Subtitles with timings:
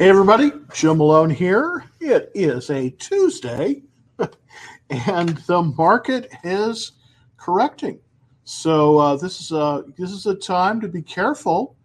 [0.00, 1.84] Hey, everybody, Joe Malone here.
[2.00, 3.82] It is a Tuesday,
[4.88, 6.92] and the market is
[7.36, 8.00] correcting.
[8.44, 11.76] So uh, this is a this is a time to be careful.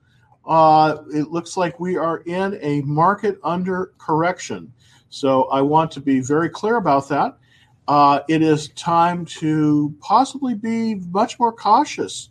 [0.48, 4.72] Uh, it looks like we are in a market under correction.
[5.10, 7.38] So I want to be very clear about that.
[7.86, 12.30] Uh, it is time to possibly be much more cautious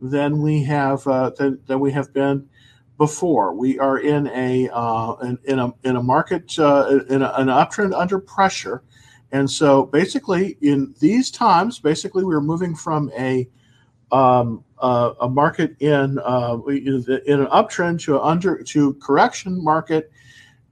[0.00, 2.48] than we have uh, than, than we have been
[2.98, 3.54] before.
[3.54, 7.48] We are in a uh, in, in, a in a market uh, in a, an
[7.48, 8.82] uptrend under pressure,
[9.32, 13.48] and so basically in these times, basically we are moving from a
[14.12, 20.10] um, uh, a market in uh, in an uptrend to under to correction market.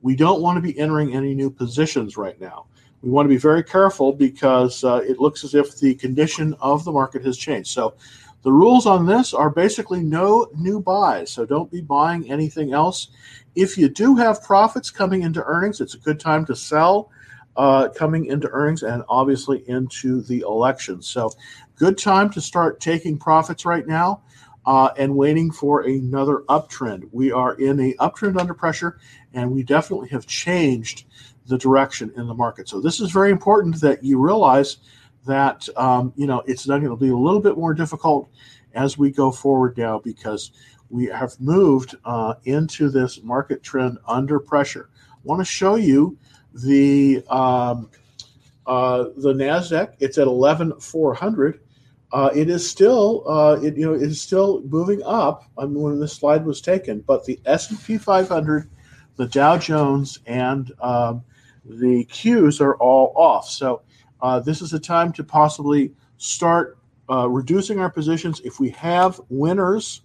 [0.02, 2.66] We don't want to be entering any new positions right now.
[3.02, 6.84] We want to be very careful because uh, it looks as if the condition of
[6.84, 7.70] the market has changed.
[7.70, 7.94] So
[8.44, 13.08] the rules on this are basically no new buys, so don't be buying anything else.
[13.54, 17.10] If you do have profits coming into earnings, it's a good time to sell
[17.56, 21.00] uh, coming into earnings and obviously into the election.
[21.00, 21.32] So,
[21.76, 24.22] good time to start taking profits right now
[24.66, 27.08] uh, and waiting for another uptrend.
[27.12, 28.98] We are in a uptrend under pressure,
[29.32, 31.06] and we definitely have changed
[31.46, 32.68] the direction in the market.
[32.68, 34.76] So, this is very important that you realize
[35.26, 38.28] that um, you know it's going to be a little bit more difficult
[38.74, 40.52] as we go forward now because
[40.90, 44.90] we have moved uh, into this market trend under pressure.
[45.10, 46.18] I want to show you
[46.52, 47.90] the um,
[48.66, 49.94] uh, the Nasdaq.
[50.00, 51.60] It's at eleven four hundred.
[52.12, 55.44] Uh, it is still uh, it you know it is still moving up.
[55.58, 58.70] I mean, when this slide was taken, but the S and P 500,
[59.16, 61.24] the Dow Jones, and um,
[61.64, 63.48] the Qs are all off.
[63.48, 63.82] So
[64.24, 66.78] uh, this is a time to possibly start
[67.10, 68.40] uh, reducing our positions.
[68.42, 70.00] If we have winners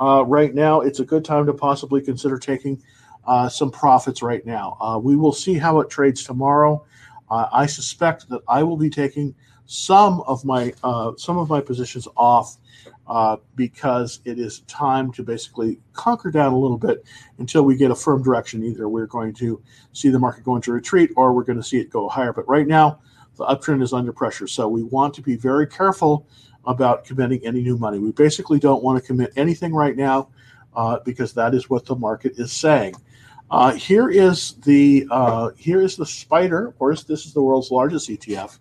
[0.00, 2.82] uh, right now, it's a good time to possibly consider taking
[3.26, 4.78] uh, some profits right now.
[4.80, 6.82] Uh, we will see how it trades tomorrow.
[7.30, 9.34] Uh, I suspect that I will be taking
[9.66, 10.72] some of my
[11.18, 12.56] some of my positions off
[13.56, 17.04] because it is time to basically conquer down a little bit
[17.36, 18.64] until we get a firm direction.
[18.64, 19.62] Either we're going to
[19.92, 22.32] see the market go into retreat or we're going to see it go higher.
[22.32, 23.00] But right now,
[23.40, 24.46] the uptrend is under pressure.
[24.46, 26.26] So we want to be very careful
[26.66, 27.98] about committing any new money.
[27.98, 30.28] We basically don't want to commit anything right now
[30.76, 32.94] uh, because that is what the market is saying.
[33.50, 36.68] Uh, here is the uh, here is the spider.
[36.68, 38.58] Of course, this is the world's largest ETF,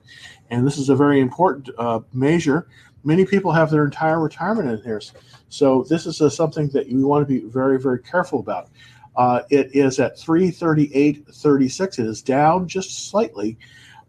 [0.50, 2.68] and this is a very important uh, measure.
[3.04, 5.02] Many people have their entire retirement in here,
[5.50, 8.70] so this is a, something that you want to be very very careful about.
[9.16, 12.00] Uh, it is at 338.36.
[12.00, 13.58] It is down just slightly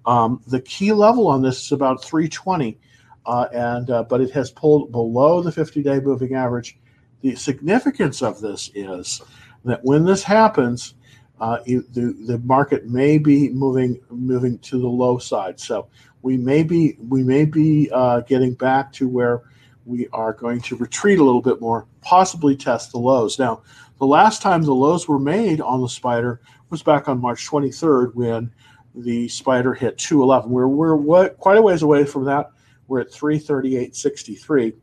[0.06, 2.78] um, the key level on this is about 320,
[3.26, 6.78] uh, and uh, but it has pulled below the 50-day moving average.
[7.20, 9.20] The significance of this is
[9.64, 10.94] that when this happens,
[11.40, 15.58] uh, the the market may be moving moving to the low side.
[15.58, 15.88] So
[16.22, 19.42] we may be we may be uh, getting back to where
[19.86, 23.38] we are going to retreat a little bit more, possibly test the lows.
[23.38, 23.62] Now,
[23.98, 28.14] the last time the lows were made on the spider was back on March 23rd
[28.14, 28.52] when
[28.94, 30.50] the spider hit 211.
[30.50, 32.50] We're, we're what, quite a ways away from that.
[32.88, 34.74] We're at 338.63.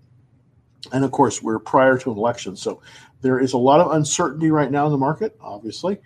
[0.94, 2.56] And of course, we're prior to an election.
[2.56, 2.82] So
[3.22, 5.98] there is a lot of uncertainty right now in the market, obviously.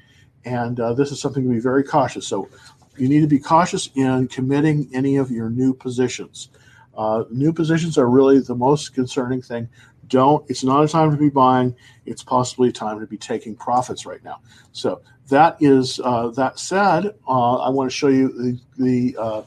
[0.46, 2.26] And uh, this is something to be very cautious.
[2.26, 2.50] So
[2.98, 6.50] you need to be cautious in committing any of your new positions.
[6.98, 9.70] Uh, new positions are really the most concerning thing.
[10.08, 11.74] Don't, it's not a time to be buying.
[12.06, 14.42] It's possibly a time to be taking profits right now.
[14.74, 15.02] So
[15.32, 19.42] that is uh, that said, uh, I want to show you the the, uh,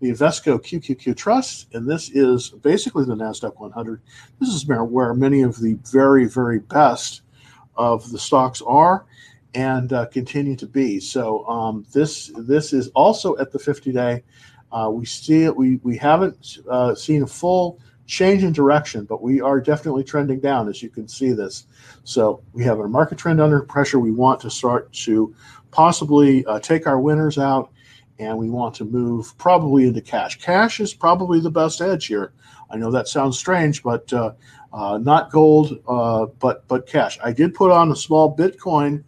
[0.00, 4.00] the Invesco QQQ Trust, and this is basically the Nasdaq 100.
[4.40, 7.20] This is where many of the very very best
[7.76, 9.04] of the stocks are
[9.54, 11.00] and uh, continue to be.
[11.00, 14.22] So um, this this is also at the 50 day.
[14.72, 19.40] Uh, we see we we haven't uh, seen a full change in direction, but we
[19.40, 21.66] are definitely trending down, as you can see this.
[22.04, 23.98] So we have a market trend under pressure.
[23.98, 25.34] We want to start to
[25.70, 27.70] possibly uh, take our winners out,
[28.18, 30.38] and we want to move probably into cash.
[30.38, 32.32] Cash is probably the best edge here.
[32.70, 34.32] I know that sounds strange, but uh,
[34.72, 37.18] uh, not gold, uh, but but cash.
[37.22, 39.04] I did put on a small Bitcoin.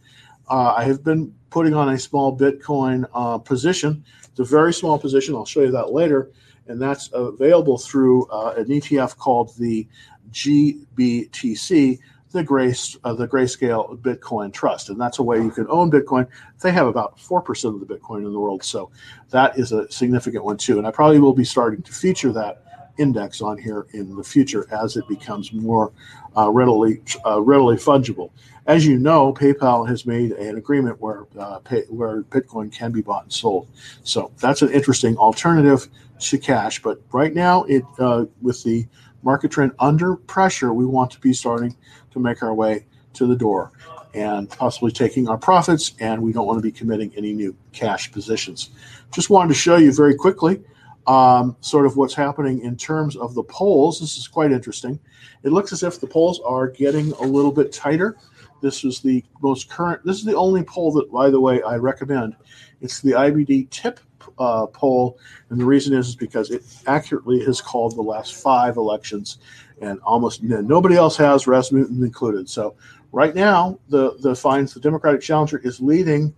[0.49, 4.05] Uh, I have been putting on a small Bitcoin uh, position.
[4.31, 5.35] It's a very small position.
[5.35, 6.31] I'll show you that later
[6.69, 9.87] and that's available through uh, an ETF called the
[10.31, 11.99] GBTC,
[12.31, 16.27] the Grace uh, the Grayscale Bitcoin Trust, and that's a way you can own Bitcoin.
[16.61, 18.91] They have about four percent of the Bitcoin in the world, so
[19.31, 20.79] that is a significant one too.
[20.79, 22.63] And I probably will be starting to feature that
[22.99, 25.93] index on here in the future as it becomes more
[26.37, 28.31] uh, readily uh, readily fungible.
[28.69, 33.01] As you know, PayPal has made an agreement where uh, pay, where Bitcoin can be
[33.01, 33.67] bought and sold.
[34.05, 35.89] So that's an interesting alternative
[36.21, 36.83] to cash.
[36.83, 38.87] But right now, it uh, with the
[39.23, 41.75] market trend under pressure, we want to be starting
[42.11, 42.85] to make our way
[43.15, 43.73] to the door
[44.15, 45.95] and possibly taking our profits.
[45.99, 48.69] And we don't want to be committing any new cash positions.
[49.13, 50.63] Just wanted to show you very quickly
[51.07, 53.99] um, sort of what's happening in terms of the polls.
[53.99, 55.01] This is quite interesting.
[55.43, 58.19] It looks as if the polls are getting a little bit tighter.
[58.61, 61.77] This is the most current, this is the only poll that, by the way, I
[61.77, 62.37] recommend.
[62.81, 64.01] It's the IBD TIPP
[64.39, 65.19] uh, poll.
[65.51, 69.39] And the reason is, is because it accurately has called the last five elections,
[69.81, 72.49] and almost nobody else has, Rasmussen included.
[72.49, 72.75] So
[73.13, 76.35] right now, the, the finds the Democratic challenger is leading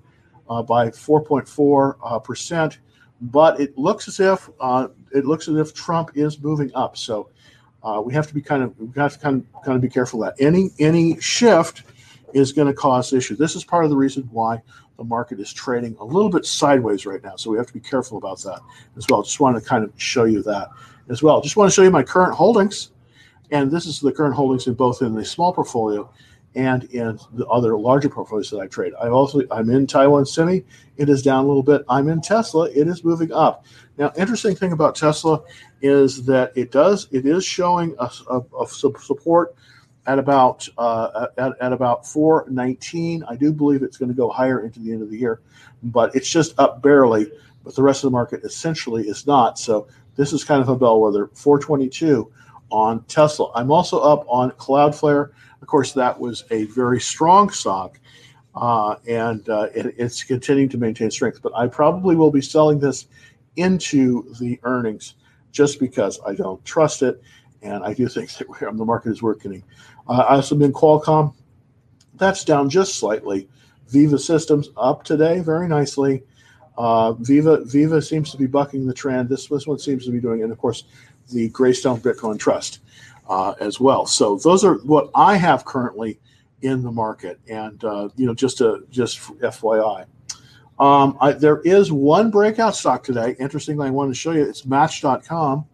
[0.49, 2.78] uh, by 4.4 uh, percent
[3.20, 6.96] but it looks as if uh, it looks as if Trump is moving up.
[6.96, 7.28] So
[7.82, 9.88] uh, we have to be kind of we have to kind of kind of be
[9.88, 11.82] careful that any any shift
[12.35, 13.37] is going to cause issue.
[13.37, 14.62] This is part of the reason why
[14.97, 17.37] the market is trading a little bit sideways right now.
[17.37, 18.61] So we have to be careful about that
[18.97, 19.23] as well.
[19.23, 20.69] Just want to kind of show you that
[21.09, 21.41] as well.
[21.41, 22.91] Just want to show you my current holdings,
[23.50, 26.11] and this is the current holdings in both in the small portfolio
[26.55, 28.93] and in the other larger portfolios that I trade.
[29.00, 30.65] I also I'm in Taiwan Semi.
[30.97, 31.83] It is down a little bit.
[31.88, 32.69] I'm in Tesla.
[32.71, 33.65] It is moving up.
[33.99, 35.43] Now, interesting thing about Tesla
[35.81, 39.55] is that it does it is showing a, a, a support
[40.11, 43.23] at about uh, at, at about 419.
[43.29, 45.41] I do believe it's going to go higher into the end of the year,
[45.85, 47.31] but it's just up barely.
[47.62, 49.57] But the rest of the market essentially is not.
[49.59, 49.87] So
[50.17, 51.31] this is kind of a bellwether.
[51.35, 52.33] 422
[52.71, 53.53] on Tesla.
[53.55, 55.31] I'm also up on Cloudflare.
[55.62, 58.01] Of course, that was a very strong stock,
[58.57, 61.41] uh, and uh, it, it's continuing to maintain strength.
[61.41, 63.07] But I probably will be selling this
[63.55, 65.15] into the earnings
[65.53, 67.23] just because I don't trust it,
[67.62, 69.62] and I do think that the market is working.
[70.11, 71.33] Uh, I also been Qualcomm.
[72.15, 73.49] That's down just slightly.
[73.89, 76.25] Viva Systems up today very nicely.
[76.77, 79.29] Uh, Viva Veeva seems to be bucking the trend.
[79.29, 80.85] This this one seems to be doing, and of course,
[81.31, 82.81] the Greystone Bitcoin Trust
[83.29, 84.05] uh, as well.
[84.05, 86.19] So those are what I have currently
[86.62, 90.07] in the market, and uh, you know, just to just FYI.
[90.81, 93.37] Um, I, there is one breakout stock today.
[93.39, 94.43] Interestingly, I wanted to show you.
[94.43, 95.67] It's Match.com,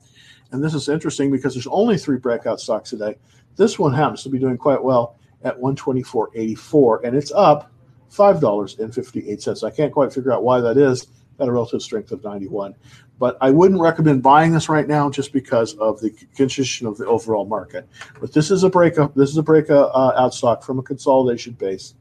[0.52, 3.16] and this is interesting because there's only three breakout stocks today.
[3.56, 7.70] This one happens to be doing quite well at 124.84, and it's up
[8.08, 9.62] five dollars and fifty-eight cents.
[9.64, 11.06] I can't quite figure out why that is.
[11.38, 12.74] at a relative strength of 91.
[13.18, 17.06] But I wouldn't recommend buying this right now just because of the condition of the
[17.06, 17.88] overall market.
[18.20, 19.14] But this is a breakup.
[19.14, 21.94] This is a breakout uh, out stock from a consolidation base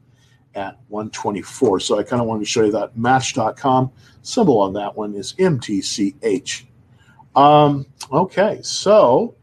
[0.54, 1.80] at 124.
[1.80, 3.90] So I kind of wanted to show you that Match.com
[4.22, 6.64] symbol on that one is MTCH.
[7.34, 9.34] Um, okay, so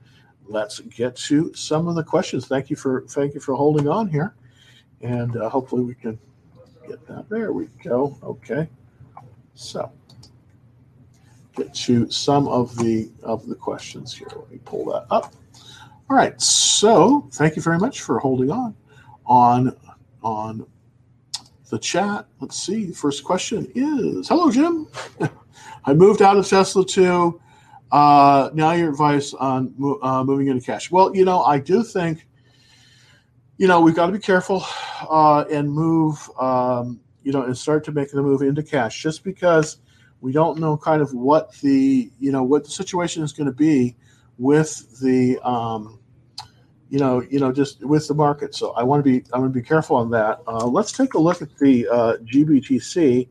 [0.47, 2.47] let's get to some of the questions.
[2.47, 4.35] Thank you for thank you for holding on here,
[5.01, 6.19] and uh, hopefully we can
[6.87, 7.29] get that.
[7.29, 8.17] There we go.
[8.23, 8.67] Okay,
[9.53, 9.91] so
[11.55, 14.27] get to some of the of the questions here.
[14.35, 15.33] Let me pull that up.
[16.09, 16.39] All right.
[16.41, 18.75] So thank you very much for holding on
[19.25, 19.75] on
[20.21, 20.65] on
[21.69, 22.27] the chat.
[22.39, 22.91] Let's see.
[22.91, 24.87] First question is Hello, Jim.
[25.85, 27.39] I moved out of Tesla too.
[27.93, 29.71] Uh, now your advice on
[30.01, 30.89] uh, moving into cash.
[30.89, 32.27] Well, you know, I do think,
[33.57, 34.65] you know, we've got to be careful
[35.07, 39.23] uh, and move, um, you know, and start to make the move into cash just
[39.23, 39.77] because
[40.21, 43.53] we don't know kind of what the you know what the situation is going to
[43.53, 43.95] be
[44.39, 45.99] with the um,
[46.89, 48.55] you know you know just with the market.
[48.55, 50.39] So I want to be I want to be careful on that.
[50.47, 53.27] Uh, let's take a look at the uh, GBTC.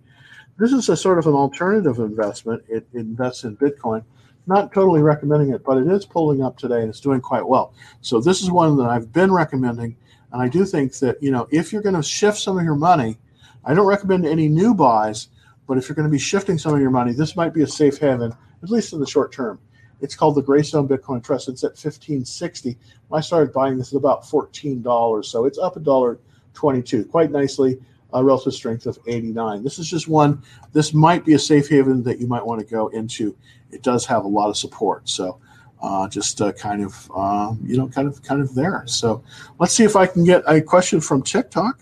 [0.56, 2.62] This is a sort of an alternative investment.
[2.68, 4.04] It, it invests in Bitcoin.
[4.46, 7.74] Not totally recommending it, but it is pulling up today and it's doing quite well.
[8.00, 9.96] So this is one that I've been recommending,
[10.32, 12.74] and I do think that you know if you're going to shift some of your
[12.74, 13.18] money,
[13.64, 15.28] I don't recommend any new buys
[15.66, 17.66] but if you're going to be shifting some of your money, this might be a
[17.66, 19.58] safe haven, at least in the short term.
[20.00, 21.48] It's called the Greystone Bitcoin Trust.
[21.48, 22.76] It's at 1560.
[23.08, 26.18] When I started buying this at about $14, so it's up a dollar
[26.54, 27.80] 22, quite nicely.
[28.14, 29.62] A relative strength of 89.
[29.62, 30.42] This is just one.
[30.72, 33.36] This might be a safe haven that you might want to go into.
[33.70, 35.40] It does have a lot of support, so
[35.82, 38.84] uh, just uh, kind of uh, you know, kind of kind of there.
[38.86, 39.22] So
[39.58, 41.80] let's see if I can get a question from TikTok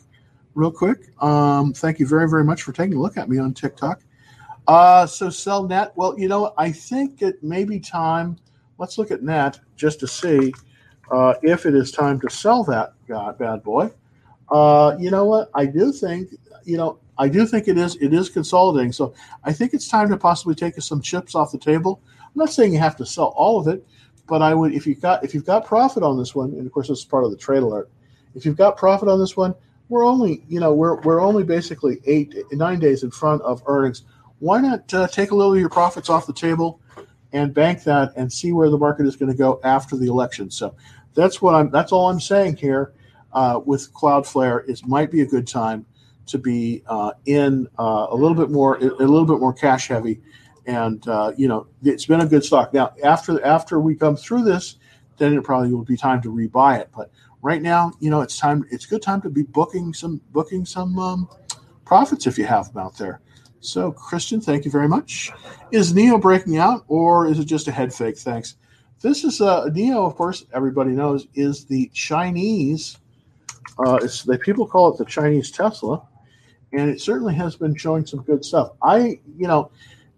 [0.55, 1.11] real quick.
[1.23, 4.01] Um, thank you very, very much for taking a look at me on TikTok.
[4.67, 5.93] Uh, so sell net.
[5.97, 8.37] Well, you know, I think it may be time.
[8.79, 10.53] Let's look at net just to see
[11.11, 13.91] uh, if it is time to sell that God, bad boy.
[14.51, 15.51] Uh, you know what?
[15.55, 16.31] I do think,
[16.65, 18.93] you know, I do think it is it is consolidating.
[18.93, 19.15] So
[19.45, 22.01] I think it's time to possibly take some chips off the table.
[22.19, 23.87] I'm not saying you have to sell all of it,
[24.27, 26.73] but I would if you got if you've got profit on this one, and of
[26.73, 27.91] course this is part of the trade alert.
[28.35, 29.55] If you've got profit on this one,
[29.91, 34.05] we're only you know we're we're only basically eight nine days in front of earnings.
[34.39, 36.81] Why not uh, take a little of your profits off the table
[37.33, 40.51] and bank that and see where the market is going to go after the election?
[40.51, 40.75] So
[41.13, 41.71] that's what I'm.
[41.71, 42.95] That's all I'm saying here
[43.33, 44.69] uh, with Cloudflare.
[44.69, 45.87] Is might be a good time
[46.27, 50.21] to be uh, in uh, a little bit more a little bit more cash heavy
[50.67, 52.73] and uh, you know it's been a good stock.
[52.73, 54.77] Now after after we come through this,
[55.19, 56.91] then it probably will be time to rebuy it.
[56.97, 57.11] But
[57.43, 58.65] right now, you know, it's time.
[58.71, 61.29] It's good time to be booking some booking some um,
[61.85, 63.21] profits if you have them out there.
[63.61, 65.31] So Christian, thank you very much.
[65.71, 68.17] Is NIO breaking out or is it just a head fake?
[68.17, 68.57] Thanks.
[69.03, 72.99] This is uh, NIO, of course, everybody knows is the Chinese.
[73.85, 76.03] Uh, it's the people call it the Chinese Tesla,
[76.73, 78.73] and it certainly has been showing some good stuff.
[78.83, 79.71] I, you know,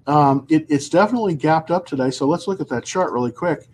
[0.06, 2.10] um, it, it's definitely gapped up today.
[2.10, 3.68] So let's look at that chart really quick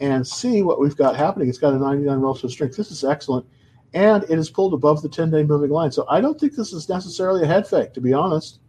[0.00, 1.48] and see what we've got happening.
[1.48, 2.76] It's got a 99 relative strength.
[2.76, 3.46] This is excellent.
[3.92, 5.92] And it is pulled above the 10 day moving line.
[5.92, 8.60] So I don't think this is necessarily a head fake, to be honest.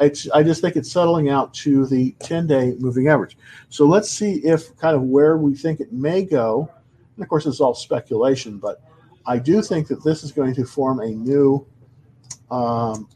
[0.00, 3.36] It's, I just think it's settling out to the 10 day moving average.
[3.68, 6.70] So let's see if kind of where we think it may go.
[7.16, 8.82] And of course, it's all speculation, but
[9.26, 11.66] I do think that this is going to form a new
[12.50, 13.08] um,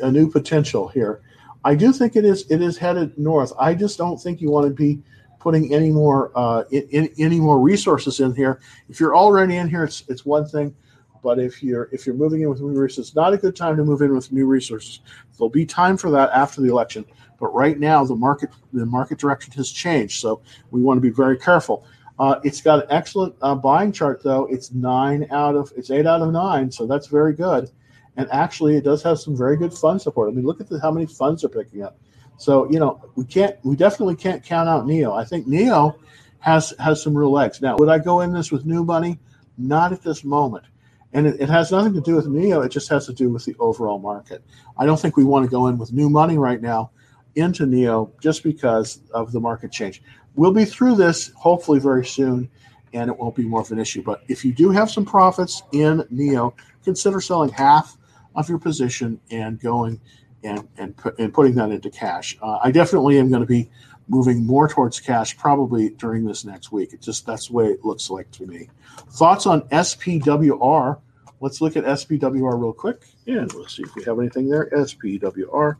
[0.00, 1.20] a new potential here.
[1.64, 3.52] I do think it is it is headed north.
[3.58, 5.02] I just don't think you want to be
[5.40, 8.60] putting any more uh, in, in, any more resources in here.
[8.88, 10.74] If you're already in here, it's it's one thing,
[11.22, 13.76] but if you're if you're moving in with new resources, it's not a good time
[13.76, 15.00] to move in with new resources.
[15.36, 17.04] There'll be time for that after the election,
[17.38, 21.10] but right now the market the market direction has changed, so we want to be
[21.10, 21.84] very careful.
[22.18, 24.46] Uh, it's got an excellent uh, buying chart though.
[24.46, 27.70] It's nine out of it's eight out of nine, so that's very good.
[28.16, 30.28] And actually, it does have some very good fund support.
[30.28, 31.96] I mean, look at the, how many funds are picking up.
[32.36, 35.16] So you know, we can't, we definitely can't count out NIO.
[35.16, 35.96] I think NIO
[36.40, 37.62] has has some real legs.
[37.62, 39.18] Now, would I go in this with new money?
[39.56, 40.64] Not at this moment.
[41.12, 42.64] And it, it, has nothing to do with NIO.
[42.64, 44.44] It just has to do with the overall market.
[44.76, 46.90] I don't think we want to go in with new money right now
[47.38, 50.02] into NIO just because of the market change.
[50.34, 52.48] We'll be through this hopefully very soon,
[52.92, 54.02] and it won't be more of an issue.
[54.02, 56.54] But if you do have some profits in NIO,
[56.84, 57.96] consider selling half
[58.34, 60.00] of your position and going
[60.44, 62.38] and and, put, and putting that into cash.
[62.40, 63.70] Uh, I definitely am going to be
[64.08, 66.92] moving more towards cash probably during this next week.
[66.92, 68.68] It just that's the way it looks like to me.
[69.10, 71.00] Thoughts on SPWR?
[71.40, 74.70] Let's look at SPWR real quick and let's see if we have anything there.
[74.70, 75.76] SPWR,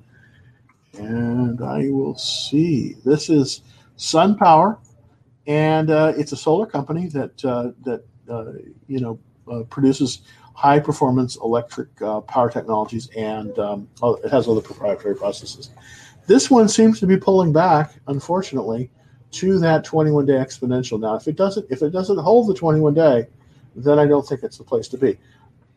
[0.95, 2.97] and I will see.
[3.05, 3.63] This is
[3.97, 4.79] SunPower,
[5.47, 8.53] and uh, it's a solar company that uh, that uh,
[8.87, 9.19] you know
[9.51, 10.23] uh, produces
[10.55, 15.71] high performance electric uh, power technologies, and um, oh, it has other proprietary processes.
[16.27, 18.91] This one seems to be pulling back, unfortunately,
[19.31, 21.01] to that 21 day exponential.
[21.01, 23.27] Now, if it doesn't, if it doesn't hold the 21 day,
[23.77, 25.17] then I don't think it's the place to be.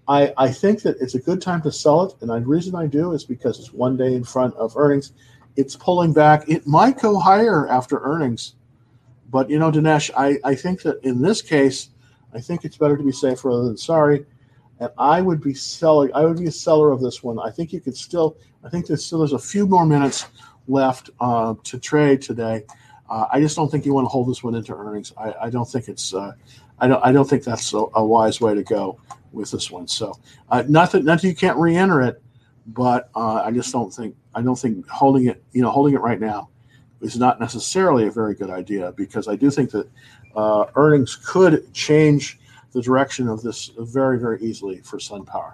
[0.08, 2.88] I, I think that it's a good time to sell it, and the reason I
[2.88, 5.14] do is because it's one day in front of earnings.
[5.56, 6.50] It's pulling back.
[6.50, 8.56] It might go higher after earnings,
[9.30, 11.90] but you know, Dinesh, I, I think that in this case,
[12.34, 14.26] I think it's better to be safe rather than sorry
[14.82, 16.12] and I would be selling.
[16.14, 17.40] I would be a seller of this one.
[17.40, 18.36] I think you could still.
[18.64, 20.26] I think there's still there's a few more minutes
[20.68, 22.64] left uh, to trade today.
[23.10, 25.14] Uh, I just don't think you want to hold this one into earnings.
[25.18, 26.14] I, I don't think it's.
[26.14, 26.34] Uh,
[26.80, 27.06] I don't.
[27.06, 29.00] I don't think that's a, a, wise way to go
[29.32, 29.88] with this one.
[29.88, 30.20] So,
[30.50, 32.22] uh, not that not that you can't re-enter it,
[32.68, 34.16] but uh, I just don't think.
[34.34, 35.44] I don't think holding it.
[35.52, 36.50] You know, holding it right now
[37.02, 39.90] is not necessarily a very good idea because I do think that
[40.36, 42.40] uh, earnings could change
[42.72, 45.54] the direction of this very, very easily for SunPower.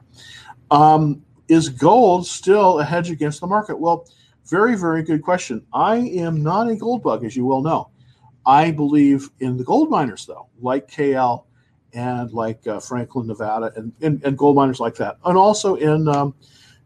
[0.69, 3.79] Um, is gold still a hedge against the market?
[3.79, 4.07] Well,
[4.45, 5.65] very, very good question.
[5.73, 7.89] I am not a gold bug, as you well know.
[8.45, 11.43] I believe in the gold miners, though, like KL
[11.93, 16.35] and like uh, Franco-Nevada, and, and, and, gold miners like that, and also in, um,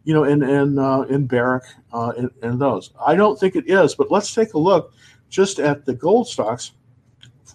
[0.03, 2.91] you know, in in uh, in Barrick uh, and, those.
[3.05, 4.93] I don't think it is, but let's take a look
[5.29, 6.71] just at the gold stocks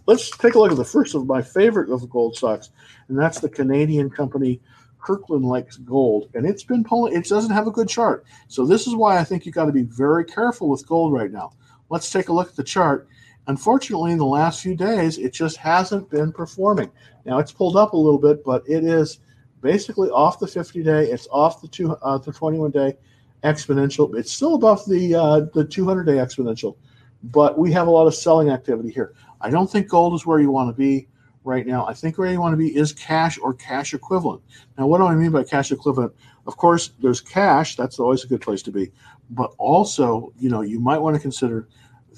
[0.07, 2.71] Let's take a look at the first of my favorite of the gold stocks,
[3.09, 4.61] and that's the Canadian company
[5.01, 6.31] Kirkland Lake Gold.
[6.35, 8.25] And it's been pulling, it doesn't have a good chart.
[8.47, 11.31] So this is why I think you got to be very careful with gold right
[11.31, 11.53] now.
[11.91, 13.09] Let's take a look at the chart.
[13.49, 16.91] Unfortunately, in the last few days, it just hasn't been performing.
[17.25, 19.21] Now it's pulled up a little bit, but it is
[19.61, 21.07] basically off the 50 day.
[21.11, 22.97] It's off the two, uh, the 21 day
[23.45, 24.17] exponential.
[24.19, 26.77] It's still above the uh, the 200 day exponential,
[27.25, 29.15] but we have a lot of selling activity here.
[29.41, 31.09] I don't think gold is where you want to be
[31.45, 31.87] right now.
[31.87, 34.43] I think where you want to be is cash or cash equivalent.
[34.77, 36.13] Now, what do I mean by cash equivalent?
[36.47, 37.77] Of course, there's cash.
[37.77, 38.91] That's always a good place to be.
[39.31, 41.69] But also, you know, you might want to consider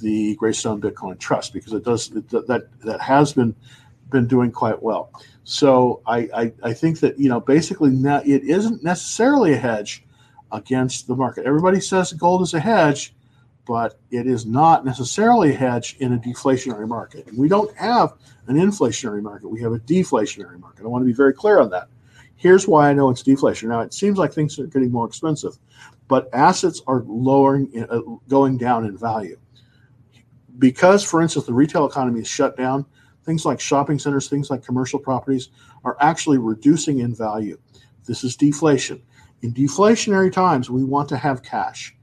[0.00, 3.54] the Greystone Bitcoin Trust because it does that that has been
[4.10, 5.10] been doing quite well.
[5.44, 10.04] So I, I, I think that you know basically now it isn't necessarily a hedge
[10.52, 11.46] against the market.
[11.46, 13.14] Everybody says gold is a hedge,
[13.66, 17.28] but it is not necessarily a hedge in a deflationary market.
[17.34, 18.14] We don't have
[18.46, 19.48] an inflationary market.
[19.48, 20.84] We have a deflationary market.
[20.84, 21.88] I want to be very clear on that.
[22.36, 23.68] Here's why I know it's deflation.
[23.68, 25.58] Now it seems like things are getting more expensive,
[26.06, 29.38] but assets are lowering, uh, going down in value
[30.58, 32.84] because, for instance, the retail economy is shut down,
[33.24, 35.50] things like shopping centers, things like commercial properties
[35.84, 37.58] are actually reducing in value.
[38.06, 39.02] This is deflation.
[39.42, 41.94] In deflationary times, we want to have cash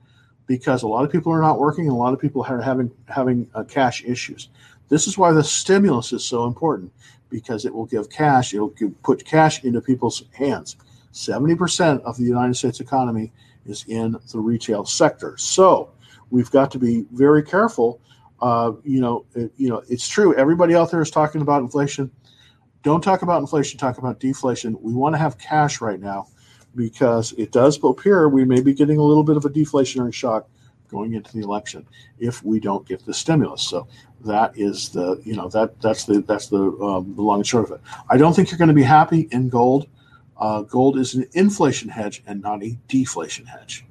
[0.48, 2.92] because a lot of people are not working and a lot of people are having
[3.08, 4.50] having uh, cash issues.
[4.88, 6.94] This is why the stimulus is so important
[7.30, 10.78] because it will give cash, it will give, put cash into people's hands.
[11.12, 13.32] 70% of the United States economy
[13.66, 15.36] is in the retail sector.
[15.38, 15.92] So
[16.30, 18.00] we've got to be very careful
[18.42, 20.36] uh, you know, it, you know, it's true.
[20.36, 22.12] Everybody out there is talking about inflation.
[22.84, 23.80] Don't talk about inflation.
[23.80, 24.78] Talk about deflation.
[24.82, 26.28] We want to have cash right now
[26.76, 30.48] because it does appear we may be getting a little bit of a deflationary shock
[30.90, 31.86] going into the election
[32.20, 33.64] if we don't get the stimulus.
[33.64, 33.88] So
[34.24, 37.66] that is the you know that that's the that's the, um, the long and short
[37.66, 37.82] of it.
[38.10, 39.88] I don't think you're going to be happy in gold.
[40.38, 43.86] Uh, gold is an inflation hedge and not a deflation hedge.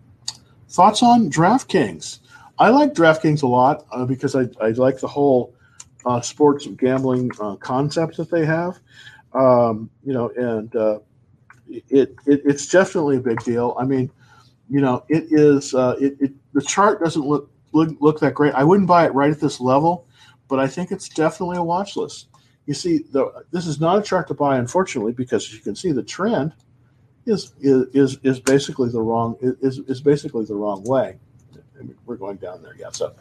[0.68, 2.18] Thoughts on DraftKings?
[2.58, 5.54] I like DraftKings a lot uh, because I, I like the whole
[6.06, 8.78] uh, sports gambling uh, concept that they have.
[9.32, 11.00] Um, you know, and uh,
[11.68, 13.76] it, it, it's definitely a big deal.
[13.78, 14.10] I mean,
[14.70, 18.54] you know, it is uh, it, it the chart doesn't look, look look that great.
[18.54, 20.06] I wouldn't buy it right at this level,
[20.48, 22.28] but I think it's definitely a watch list.
[22.66, 25.90] You see, the, this is not a chart to buy, unfortunately, because you can see
[25.90, 26.54] the trend
[27.26, 31.18] is is is basically the wrong is is basically the wrong way
[32.06, 32.74] we're going down there.
[32.78, 32.90] Yeah.
[32.90, 33.14] So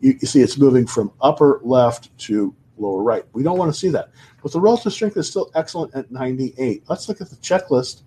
[0.00, 3.24] you, you, see it's moving from upper left to lower right.
[3.32, 4.10] We don't want to see that.
[4.42, 6.84] But the relative strength is still excellent at 98.
[6.88, 8.02] Let's look at the checklist.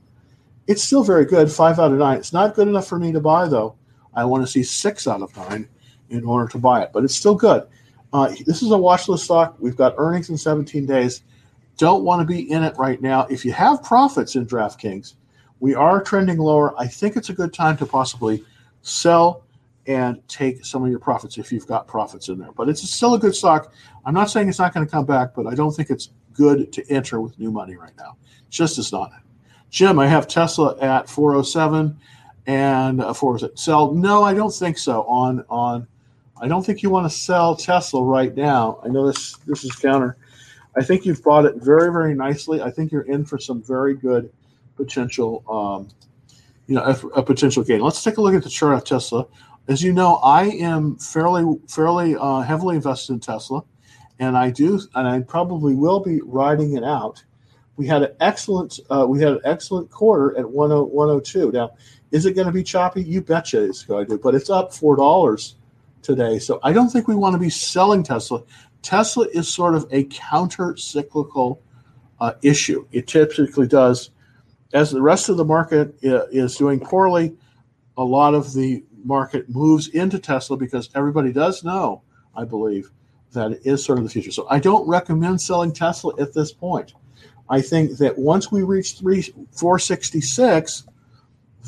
[0.67, 2.17] It's still very good, five out of nine.
[2.17, 3.75] It's not good enough for me to buy, though.
[4.13, 5.67] I want to see six out of nine
[6.09, 7.67] in order to buy it, but it's still good.
[8.13, 9.55] Uh, this is a watch list stock.
[9.59, 11.23] We've got earnings in 17 days.
[11.77, 13.25] Don't want to be in it right now.
[13.25, 15.15] If you have profits in DraftKings,
[15.59, 16.79] we are trending lower.
[16.79, 18.45] I think it's a good time to possibly
[18.83, 19.42] sell
[19.87, 22.51] and take some of your profits if you've got profits in there.
[22.51, 23.73] But it's still a good stock.
[24.05, 26.71] I'm not saying it's not going to come back, but I don't think it's good
[26.73, 28.17] to enter with new money right now.
[28.49, 29.11] Just as not.
[29.69, 31.97] Jim, I have Tesla at 407
[32.45, 33.93] and uh, for sell.
[33.93, 35.03] No, I don't think so.
[35.03, 35.87] On on,
[36.41, 38.79] I don't think you want to sell Tesla right now.
[38.83, 40.17] I know this this is counter.
[40.75, 42.61] I think you've bought it very very nicely.
[42.61, 44.31] I think you're in for some very good
[44.75, 45.43] potential.
[45.49, 45.89] Um,
[46.67, 47.81] you know, a, a potential gain.
[47.81, 49.27] Let's take a look at the chart of Tesla
[49.67, 53.63] as you know, I am fairly fairly uh, heavily invested in Tesla,
[54.19, 57.23] and I do, and I probably will be riding it out.
[57.77, 61.51] We had an excellent uh, we had an excellent quarter at 102.
[61.51, 61.71] Now,
[62.11, 63.03] is it going to be choppy?
[63.03, 65.55] You betcha it's going to, but it's up four dollars
[66.01, 66.39] today.
[66.39, 68.43] So I don't think we want to be selling Tesla.
[68.81, 71.61] Tesla is sort of a counter cyclical
[72.19, 72.85] uh, issue.
[72.91, 74.11] It typically does,
[74.73, 77.35] as the rest of the market uh, is doing poorly.
[77.97, 82.01] A lot of the market moves into Tesla because everybody does know,
[82.35, 82.91] I believe,
[83.33, 84.31] that it is sort of the future.
[84.31, 86.93] So I don't recommend selling Tesla at this point.
[87.49, 90.83] I think that once we reach three, 466,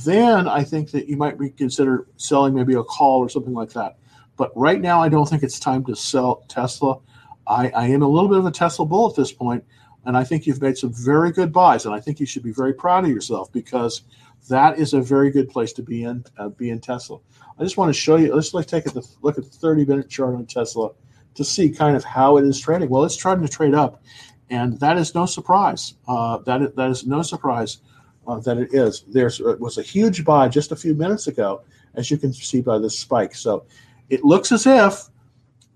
[0.05, 3.97] then I think that you might reconsider selling maybe a call or something like that.
[4.37, 6.99] But right now, I don't think it's time to sell Tesla.
[7.47, 9.63] I, I am a little bit of a Tesla bull at this point,
[10.05, 12.51] and I think you've made some very good buys, and I think you should be
[12.51, 14.01] very proud of yourself because–
[14.49, 16.23] that is a very good place to be in.
[16.37, 17.19] Uh, be in Tesla.
[17.59, 18.33] I just want to show you.
[18.33, 20.91] Let's let's take a look at the 30 minute chart on Tesla
[21.35, 22.89] to see kind of how it is trading.
[22.89, 24.03] Well, it's trying to trade up,
[24.49, 25.95] and that is no surprise.
[26.07, 27.79] Uh, that that is no surprise
[28.27, 29.03] uh, that it is.
[29.07, 31.63] There uh, was a huge buy just a few minutes ago,
[31.95, 33.35] as you can see by this spike.
[33.35, 33.65] So
[34.09, 35.09] it looks as if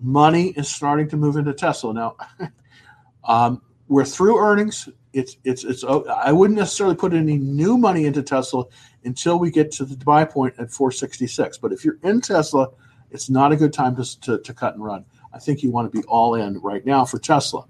[0.00, 2.16] money is starting to move into Tesla now.
[3.24, 8.06] um, we're through earnings it's it's it's oh, I wouldn't necessarily put any new money
[8.06, 8.64] into Tesla
[9.04, 11.58] until we get to the buy point at 466.
[11.58, 12.68] But if you're in Tesla,
[13.10, 15.04] it's not a good time to, to, to cut and run.
[15.32, 17.64] I think you want to be all in right now for Tesla,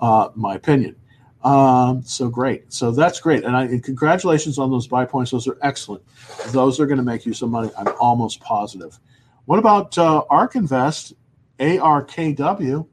[0.00, 0.96] uh, my opinion.
[1.42, 2.72] Um, so great.
[2.72, 3.44] So that's great.
[3.44, 5.30] And, I, and congratulations on those buy points.
[5.30, 6.02] Those are excellent.
[6.48, 7.70] Those are going to make you some money.
[7.76, 8.98] I'm almost positive.
[9.44, 11.12] What about uh, ARK Invest,
[11.60, 12.86] ARKW?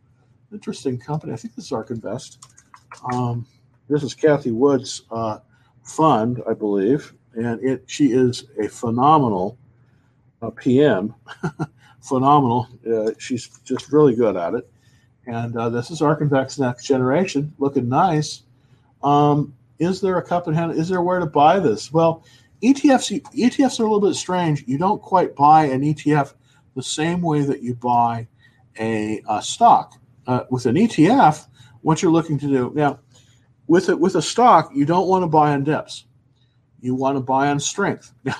[0.52, 1.32] Interesting company.
[1.32, 2.46] I think this is ARK Invest.
[3.14, 3.48] Um,
[3.92, 5.40] this is Cathie Wood's uh,
[5.84, 9.58] fund, I believe, and it she is a phenomenal
[10.42, 11.14] uh, PM,
[12.02, 12.70] phenomenal.
[12.90, 14.72] Uh, she's just really good at it.
[15.28, 18.44] And uh, this is Invest Next Generation, looking nice.
[19.04, 20.72] Um, is there a cup in hand?
[20.72, 21.92] Is there where to buy this?
[21.92, 22.24] Well,
[22.64, 24.64] ETFs ETFs are a little bit strange.
[24.68, 26.34] You don't quite buy an ETF
[26.76, 28.28] the same way that you buy
[28.80, 29.96] a, a stock.
[30.28, 31.48] Uh, with an ETF,
[31.82, 33.00] what you're looking to do now,
[33.72, 36.06] with it with a stock, you don't want to buy on dips.
[36.82, 38.14] You want to buy on strength.
[38.24, 38.36] Now,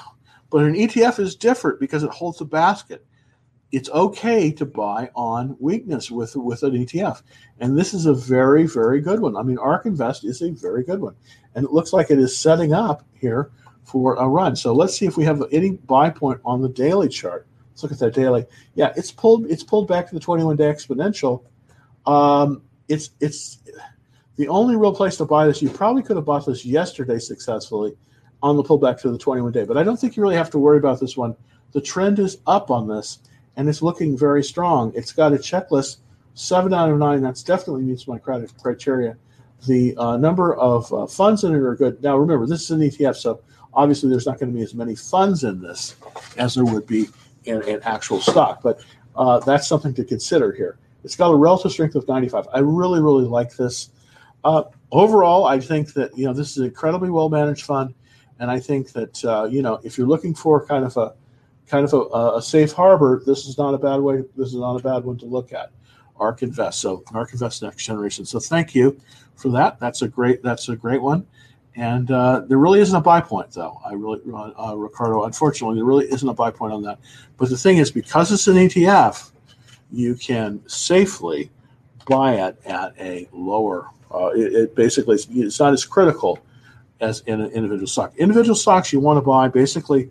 [0.50, 3.06] but an ETF is different because it holds a basket
[3.72, 7.22] it's okay to buy on weakness with with an ETF,
[7.60, 9.38] and this is a very very good one.
[9.38, 11.16] I mean, ARK Invest is a very good one,
[11.56, 13.52] and it looks like it is setting up here
[13.84, 14.56] for a run.
[14.56, 17.48] So let's see if we have any buy point on the daily chart.
[17.72, 18.46] Let's look at that daily.
[18.76, 21.44] Yeah, it's pulled it's pulled back to the 21 day exponential.
[22.06, 23.60] Um, it's it's
[24.42, 25.62] the only real place to buy this.
[25.62, 27.94] You probably could have bought this yesterday successfully
[28.42, 30.58] on the pullback to the 21 day, but I don't think you really have to
[30.58, 31.36] worry about this one.
[31.74, 33.20] The trend is up on this
[33.56, 34.94] and it's looking very strong.
[34.96, 35.98] It's got a checklist,
[36.34, 37.22] seven out of nine.
[37.22, 39.16] That's definitely meets my criteria.
[39.68, 42.02] The uh, number of uh, funds in it are good.
[42.02, 43.42] Now, remember, this is an ETF, so
[43.76, 45.96] obviously there's not going to be as many funds in this
[46.38, 47.10] as there would be
[47.44, 48.84] in an actual stock, but
[49.16, 50.80] uh, that's something to consider here.
[51.04, 52.48] It's got a relative strength of 95.
[52.52, 53.92] I really, really like this.
[54.44, 57.94] Uh, overall, I think that you know this is an incredibly well managed fund,
[58.40, 61.14] and I think that uh, you know if you're looking for kind of a
[61.68, 64.24] kind of a, a, safe harbor, this is not a bad way.
[64.36, 65.72] This is not a bad one to look at.
[66.18, 66.80] ARK Invest.
[66.82, 68.26] So ARK Invest Next Generation.
[68.26, 69.00] So thank you
[69.36, 69.80] for that.
[69.80, 70.44] That's a great.
[70.44, 71.26] That's a great one.
[71.76, 73.80] And uh, there really isn't a buy point, though.
[73.86, 75.24] I really, uh, uh Ricardo.
[75.24, 77.00] Unfortunately, there really isn't a buy point on that.
[77.38, 79.32] But the thing is, because it's an ETF,
[79.92, 81.50] you can safely
[82.08, 83.88] buy it at a lower.
[84.14, 86.40] Uh, it, it, basically it's not as critical
[87.00, 88.14] as in an individual stock.
[88.18, 90.10] Individual stocks you want to buy basically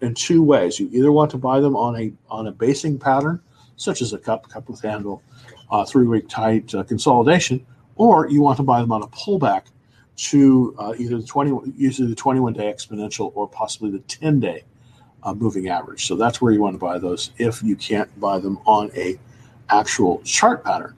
[0.00, 0.78] in two ways.
[0.78, 3.40] You either want to buy them on a on a basing pattern,
[3.76, 5.22] such as a cup, cup with handle,
[5.70, 7.64] uh, three week tight uh, consolidation,
[7.96, 9.62] or you want to buy them on a pullback
[10.16, 14.64] to uh, either the 20 usually the 21 day exponential or possibly the 10 day
[15.22, 16.06] uh, moving average.
[16.06, 19.18] So that's where you want to buy those if you can't buy them on a
[19.68, 20.94] actual chart pattern.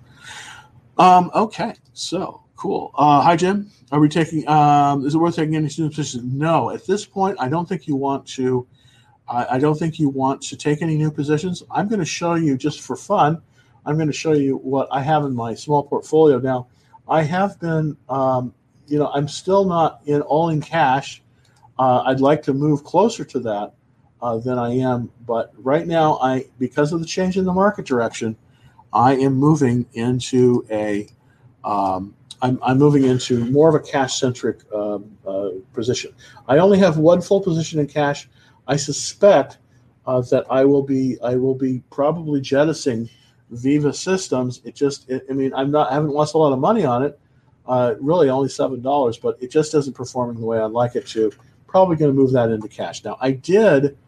[0.99, 2.93] Um, okay, so cool.
[2.95, 3.71] Uh, hi Jim.
[3.91, 4.47] Are we taking?
[4.49, 6.25] Um, is it worth taking any student positions?
[6.25, 6.71] No.
[6.71, 8.67] At this point, I don't think you want to
[9.29, 11.63] I, I, don't think you want to take any new positions.
[11.71, 13.43] I'm going to show you just for fun.
[13.85, 16.69] I'm going to show you what I have in my small portfolio now.
[17.09, 18.55] I have been, um,
[18.87, 21.23] you know, I'm still not in all in cash.
[21.79, 23.75] Uh, I'd like to move closer to that
[24.21, 27.87] uh, than I am, but right now, I because of the change in the market
[27.87, 28.37] direction,
[28.93, 31.09] I am moving into a
[31.65, 36.15] um, I'm, I'm, moving into more of a cash centric um, uh, position.
[36.47, 38.29] I only have one full position in cash.
[38.67, 39.59] I suspect
[40.07, 43.11] uh, that I will be I will be probably jettisoning
[43.51, 44.61] Viva Systems.
[44.65, 47.03] It just it, I mean I'm not I haven't lost a lot of money on
[47.03, 47.19] it.
[47.67, 51.07] Uh, really only seven dollars, but it just isn't performing the way I'd like it
[51.09, 51.31] to.
[51.67, 53.05] Probably going to move that into cash.
[53.05, 53.99] Now I did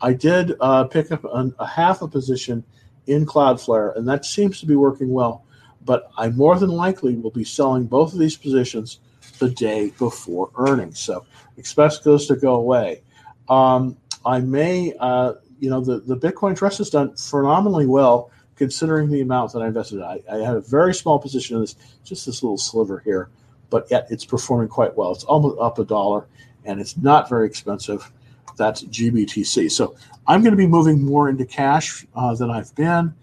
[0.00, 2.62] I did uh, pick up a, a half a position
[3.06, 5.45] in Cloudflare, and that seems to be working well.
[5.86, 8.98] But I more than likely will be selling both of these positions
[9.38, 10.98] the day before earnings.
[10.98, 11.24] So
[11.56, 13.02] expect those to go away.
[13.48, 19.10] Um, I may, uh, you know, the, the Bitcoin Trust has done phenomenally well considering
[19.10, 20.02] the amount that I invested.
[20.02, 23.30] I, I had a very small position in this, just this little sliver here,
[23.70, 25.12] but yet it's performing quite well.
[25.12, 26.26] It's almost up a dollar
[26.64, 28.10] and it's not very expensive.
[28.56, 29.70] That's GBTC.
[29.70, 29.94] So
[30.26, 33.14] I'm going to be moving more into cash uh, than I've been,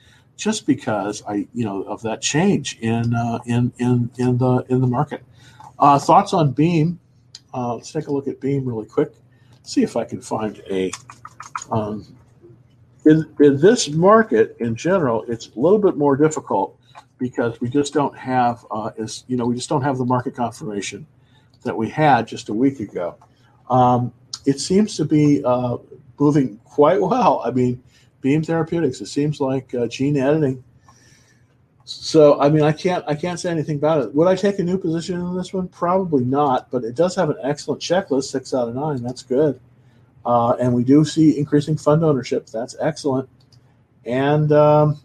[0.43, 4.81] just because I, you know, of that change in uh, in in in the in
[4.81, 5.23] the market.
[5.79, 6.99] Uh, thoughts on Beam?
[7.53, 9.13] Uh, let's take a look at Beam really quick
[9.63, 10.91] see if I can find a.
[11.71, 12.05] Um,
[13.05, 16.77] in, in this market in general, it's a little bit more difficult
[17.17, 20.35] because we just don't have, uh, is you know, we just don't have the market
[20.35, 21.05] confirmation
[21.63, 23.15] that we had just a week ago.
[23.69, 24.13] Um,
[24.45, 25.77] it seems to be uh,
[26.19, 27.41] moving quite well.
[27.43, 27.81] I mean,
[28.23, 29.01] Beam Therapeutics.
[29.01, 30.63] It seems like uh, gene editing
[31.85, 34.13] so I mean, I can't I can't say anything about it.
[34.13, 35.67] Would I take a new position in this one?
[35.67, 39.03] Probably not, but it does have an excellent checklist, six out of nine.
[39.03, 39.59] That's good,
[40.25, 42.47] uh, and we do see increasing fund ownership.
[42.47, 43.27] That's excellent,
[44.05, 44.99] and um,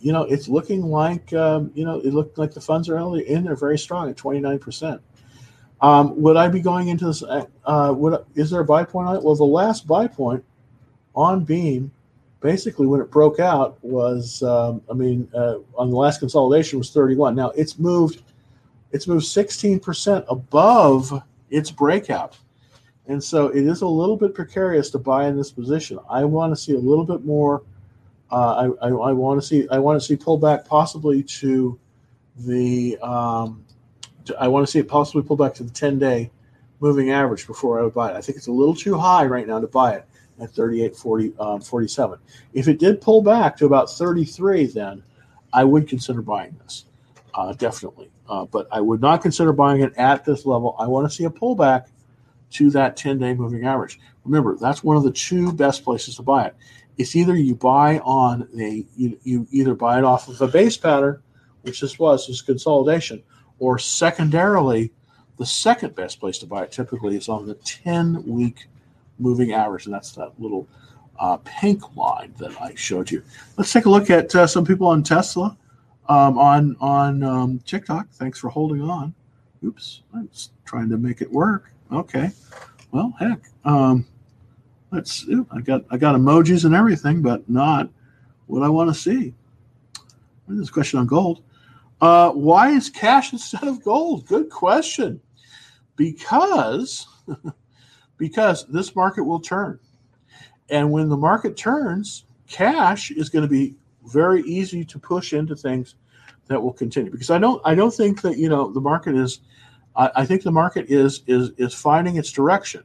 [0.00, 3.44] you know, it's looking like um, you know it looked like the funds are in
[3.44, 5.00] there very strong at twenty nine percent.
[5.80, 7.24] Um, would I be going into this?
[7.24, 9.22] Uh, would is there a buy point on it?
[9.24, 10.44] Well, the last buy point
[11.16, 11.90] on Beam
[12.40, 16.90] basically when it broke out was um, i mean uh, on the last consolidation was
[16.90, 18.22] 31 now it's moved
[18.92, 22.38] it's moved 16% above its breakout.
[23.06, 25.98] And so it is a little bit precarious to buy in this position.
[26.08, 27.62] I want to see a little bit more
[28.30, 31.76] Uh, I, I, I want to see I want to see pullback possibly to
[32.46, 33.64] the um,
[34.26, 36.30] to, I want to see it possibly pull back to the 10 day
[36.78, 38.16] moving average before I would buy it.
[38.16, 40.04] I think it's a little too high right now to buy it
[40.40, 42.18] at 38 40, um, 47.
[42.52, 45.02] If it did pull back to about 33, then
[45.52, 46.84] I would consider buying this
[47.34, 48.10] uh, definitely.
[48.28, 50.76] Uh, but I would not consider buying it at this level.
[50.78, 51.86] I want to see a pullback
[52.52, 53.98] to that 10 day moving average.
[54.24, 56.56] Remember, that's one of the two best places to buy it.
[56.98, 60.76] It's either you buy on the you, you either buy it off of a base
[60.76, 61.22] pattern,
[61.62, 63.22] which this was, this consolidation,
[63.58, 64.92] or secondarily,
[65.38, 68.66] the second best place to buy it typically is on the 10 week
[69.20, 69.86] moving average.
[69.86, 70.66] And that's that little
[71.18, 73.22] uh, pink line that I showed you.
[73.56, 75.56] Let's take a look at uh, some people on Tesla
[76.08, 78.08] um, on on um, TikTok.
[78.10, 79.14] Thanks for holding on.
[79.64, 81.70] Oops, I was trying to make it work.
[81.92, 82.30] Okay,
[82.90, 84.06] well, heck, um,
[84.90, 85.26] let's.
[85.52, 87.88] I got I got emojis and everything, but not
[88.46, 89.34] what I want to see.
[90.48, 91.42] A question on gold.
[92.00, 94.26] Uh, why is cash instead of gold?
[94.26, 95.20] Good question.
[95.96, 97.06] Because
[98.20, 99.80] because this market will turn,
[100.68, 103.74] and when the market turns, cash is going to be
[104.06, 105.96] very easy to push into things
[106.46, 107.10] that will continue.
[107.10, 109.40] Because I don't I don't think that you know the market is
[109.96, 112.82] I, I, think the market is is is finding its direction.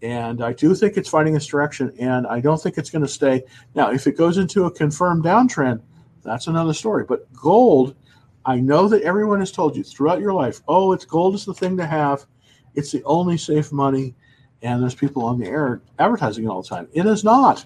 [0.00, 3.08] And I do think it's finding its direction and I don't think it's going to
[3.08, 3.42] stay.
[3.74, 5.80] Now if it goes into a confirmed downtrend
[6.22, 7.04] that's another story.
[7.04, 7.96] But gold
[8.44, 11.54] I know that everyone has told you throughout your life oh it's gold is the
[11.54, 12.26] thing to have.
[12.74, 14.14] It's the only safe money
[14.62, 17.64] and there's people on the air advertising it all the time it is not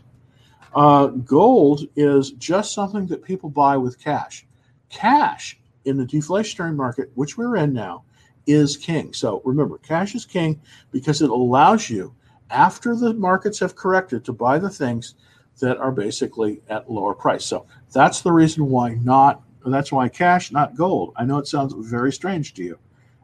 [0.75, 4.47] uh, gold is just something that people buy with cash
[4.93, 8.05] cash in the deflationary market, which we're in now,
[8.47, 9.13] is king.
[9.13, 12.15] So remember, cash is king because it allows you,
[12.51, 15.15] after the markets have corrected, to buy the things
[15.61, 17.45] that are basically at lower price.
[17.45, 19.43] So that's the reason why not.
[19.65, 21.13] That's why cash, not gold.
[21.17, 22.79] I know it sounds very strange to you.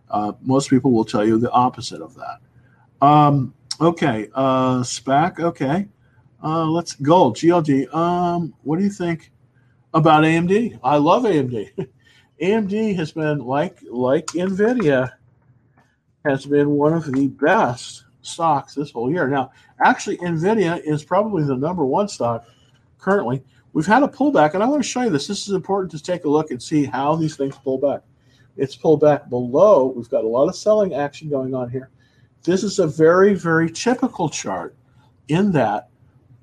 [0.08, 2.38] Uh, most people will tell you the opposite of that.
[3.04, 5.40] Um, okay, uh, SPAC.
[5.40, 5.88] Okay,
[6.42, 7.92] uh, let's gold GLD.
[7.94, 9.30] Um, what do you think?
[9.94, 10.78] about AMD.
[10.82, 11.88] I love AMD.
[12.40, 15.12] AMD has been like like Nvidia
[16.24, 19.28] has been one of the best stocks this whole year.
[19.28, 22.44] Now, actually, Nvidia is probably the number one stock
[22.98, 23.42] currently.
[23.72, 25.26] We've had a pullback, and I want to show you this.
[25.26, 28.00] This is important to take a look and see how these things pull back.
[28.56, 29.92] It's pulled back below.
[29.94, 31.90] We've got a lot of selling action going on here.
[32.44, 34.74] This is a very, very typical chart
[35.28, 35.88] in that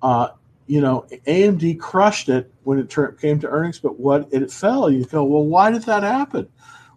[0.02, 0.30] uh,
[0.68, 4.90] you know, AMD crushed it when it ter- came to earnings, but what it fell,
[4.90, 6.48] you go, well, why did that happen?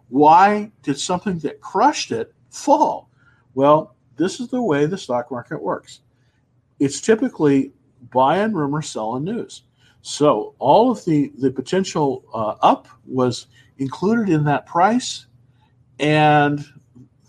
[0.09, 3.11] Why did something that crushed it fall?
[3.55, 6.01] Well, this is the way the stock market works.
[6.79, 7.73] It's typically
[8.13, 9.63] buy on rumor, sell on news.
[10.01, 15.27] So all of the the potential uh, up was included in that price,
[15.99, 16.65] and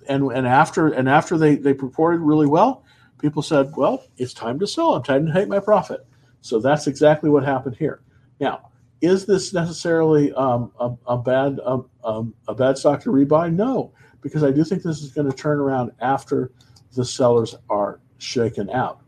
[0.10, 2.84] and and after and after they they purported really well,
[3.20, 4.96] people said, well, it's time to sell.
[4.96, 6.06] I'm time to take my profit.
[6.42, 8.02] So that's exactly what happened here.
[8.40, 13.54] Now, is this necessarily um, a, a, bad um, um, a bad stock to rebuy?
[13.54, 16.52] No, because I do think this is going to turn around after
[16.96, 19.02] the sellers are shaken out.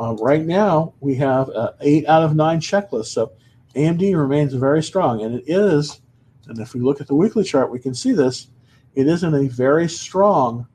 [0.00, 3.32] Uh, right now, we have eight out of nine checklists, so
[3.74, 6.00] AMD remains very strong, and it is.
[6.48, 8.48] And if we look at the weekly chart, we can see this.
[8.96, 10.66] It is in a very strong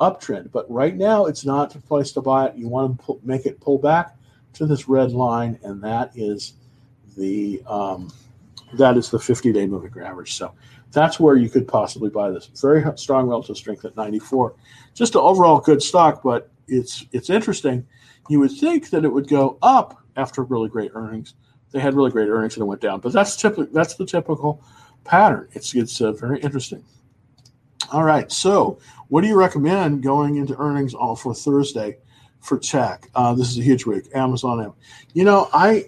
[0.00, 2.56] uptrend, but right now it's not the place to buy it.
[2.56, 4.16] You want to make it pull back
[4.54, 6.54] to this red line, and that is
[7.16, 8.12] the um,
[8.74, 10.34] that is the 50-day moving average.
[10.34, 10.52] So
[10.92, 12.46] that's where you could possibly buy this.
[12.60, 14.54] Very strong relative strength at 94.
[14.94, 17.86] Just an overall good stock, but it's it's interesting.
[18.28, 21.34] You would think that it would go up after really great earnings.
[21.72, 23.66] They had really great earnings and it went down, but that's typical.
[23.72, 24.62] That's the typical
[25.02, 25.48] pattern.
[25.52, 26.84] It's it's uh, very interesting.
[27.92, 31.98] All right, so what do you recommend going into earnings all for Thursday?
[32.44, 33.08] for tech.
[33.14, 34.04] Uh, this is a huge week.
[34.14, 34.72] Amazon.
[35.14, 35.86] You know, I,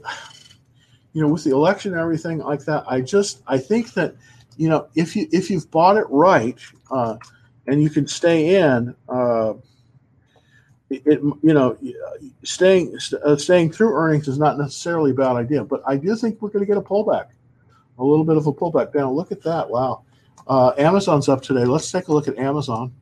[1.12, 4.14] you know, with the election and everything like that, I just I think that,
[4.56, 6.58] you know, if you if you've bought it right,
[6.90, 7.18] uh,
[7.66, 9.52] and you can stay in, uh,
[10.88, 11.76] it, you know,
[12.42, 15.62] staying uh, staying through earnings is not necessarily a bad idea.
[15.62, 17.26] But I do think we're going to get a pullback,
[17.98, 19.12] a little bit of a pullback down.
[19.12, 19.68] Look at that!
[19.68, 20.04] Wow,
[20.46, 21.64] uh, Amazon's up today.
[21.64, 22.92] Let's take a look at Amazon.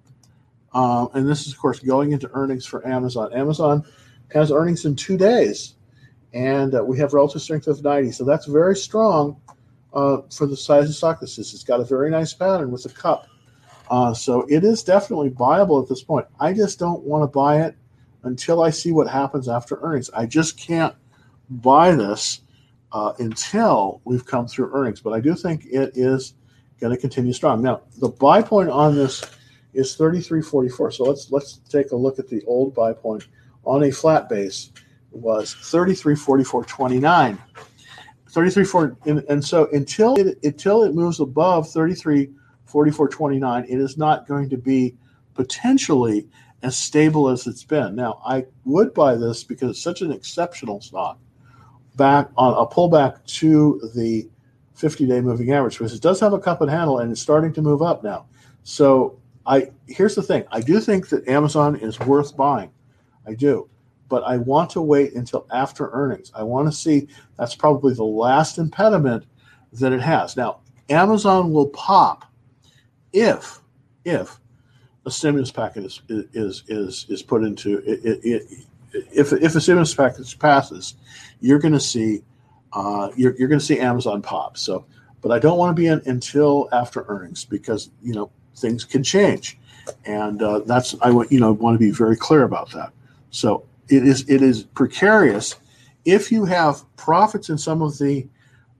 [0.72, 3.32] Um, and this is, of course, going into earnings for Amazon.
[3.32, 3.84] Amazon
[4.32, 5.74] has earnings in two days,
[6.32, 8.10] and uh, we have relative strength of 90.
[8.12, 9.40] So that's very strong
[9.92, 11.54] uh, for the size of stock this is.
[11.54, 13.28] It's got a very nice pattern with a cup.
[13.90, 16.26] Uh, so it is definitely viable at this point.
[16.40, 17.76] I just don't want to buy it
[18.24, 20.10] until I see what happens after earnings.
[20.14, 20.94] I just can't
[21.48, 22.40] buy this
[22.92, 25.00] uh, until we've come through earnings.
[25.00, 26.34] But I do think it is
[26.80, 27.62] going to continue strong.
[27.62, 29.24] Now, the buy point on this
[29.72, 30.92] is 33.44.
[30.92, 33.26] So let's let's take a look at the old buy point
[33.64, 34.70] on a flat base
[35.10, 37.38] was 33.44.29.
[38.34, 42.30] 33 4 and, and so until it until it moves above 33
[42.64, 44.96] 44 29 it is not going to be
[45.34, 46.26] potentially
[46.64, 50.80] as stable as it's been now i would buy this because it's such an exceptional
[50.80, 51.16] stock
[51.94, 54.28] back on a pullback to the
[54.74, 55.78] 50 day moving average.
[55.78, 58.26] Because it does have a cup and handle and it's starting to move up now.
[58.62, 60.44] So i here's the thing.
[60.50, 62.70] I do think that amazon is worth buying.
[63.26, 63.68] I do.
[64.08, 66.30] But I want to wait until after earnings.
[66.34, 67.08] I want to see
[67.38, 69.24] that's probably the last impediment
[69.72, 70.36] that it has.
[70.36, 72.30] Now, Amazon will pop
[73.12, 73.60] if
[74.04, 74.38] if
[75.06, 79.60] a stimulus package is is is, is put into it, it, it, if if a
[79.60, 80.94] stimulus package passes,
[81.40, 82.22] you're going to see
[82.74, 84.58] uh, you're, you're going to see Amazon pop.
[84.58, 84.84] So,
[85.22, 89.02] but I don't want to be in until after earnings because you know things can
[89.02, 89.58] change,
[90.04, 92.92] and uh, that's I want you know want to be very clear about that.
[93.30, 95.56] So it is it is precarious.
[96.04, 98.26] If you have profits in some of the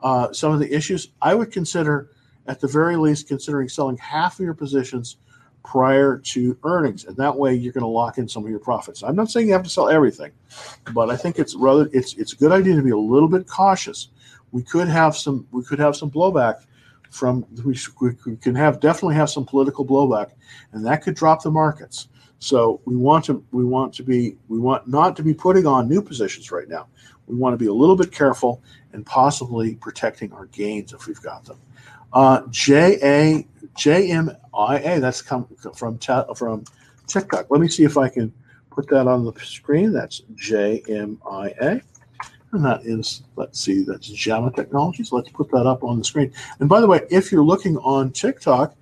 [0.03, 2.11] uh, some of the issues, I would consider
[2.47, 5.17] at the very least considering selling half of your positions
[5.65, 9.03] prior to earnings, and that way you're going to lock in some of your profits.
[9.03, 10.31] I'm not saying you have to sell everything,
[10.93, 13.49] but I think it's rather it's it's a good idea to be a little bit
[13.49, 14.09] cautious.
[14.53, 16.65] We could have some we could have some blowback
[17.11, 20.33] from we, we can have definitely have some political blowback,
[20.73, 22.09] and that could drop the markets.
[22.39, 25.89] So we want to we want to be we want not to be putting on
[25.89, 26.89] new positions right now.
[27.27, 31.23] We want to be a little bit careful and possibly protecting our gains if we've
[31.23, 31.59] got them.
[32.13, 36.65] Uh, J A J M I A that's come from from
[37.07, 37.47] TikTok.
[37.51, 38.33] Let me see if I can
[38.71, 39.93] put that on the screen.
[39.93, 41.81] That's J M I A.
[42.53, 45.11] And that is, let's see, that's Jumia Technologies.
[45.11, 46.33] Let's put that up on the screen.
[46.61, 48.77] And by the way, if you're looking on TikTok,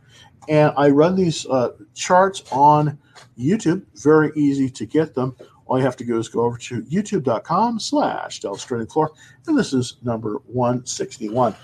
[0.48, 2.98] and I run these uh, charts on
[3.38, 3.82] YouTube.
[4.02, 5.36] Very easy to get them.
[5.66, 9.12] All you have to do is go over to youtube.com slash Del's Trading Floor.
[9.46, 11.54] And this is number 161.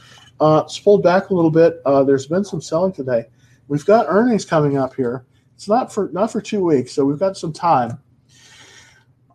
[0.41, 1.81] Uh, it's pulled back a little bit.
[1.85, 3.27] Uh, there's been some selling today.
[3.69, 5.25] We've got earnings coming up here.
[5.55, 7.99] It's not for not for two weeks, so we've got some time.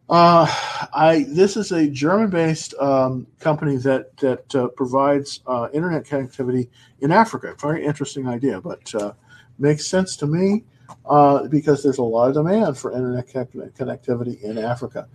[0.09, 0.45] Uh,
[0.93, 6.69] I this is a German-based um, company that that uh, provides uh, internet connectivity
[6.99, 7.55] in Africa.
[7.59, 9.13] Very interesting idea, but uh,
[9.59, 10.63] makes sense to me
[11.05, 15.07] uh, because there's a lot of demand for internet connectivity in Africa.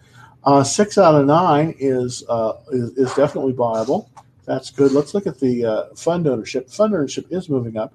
[0.44, 2.24] Uh, six out of nine is,
[2.70, 4.10] is, is definitely viable.
[4.46, 4.92] That's good.
[4.92, 6.70] Let's look at the fund ownership.
[6.70, 7.92] Fund ownership is moving up,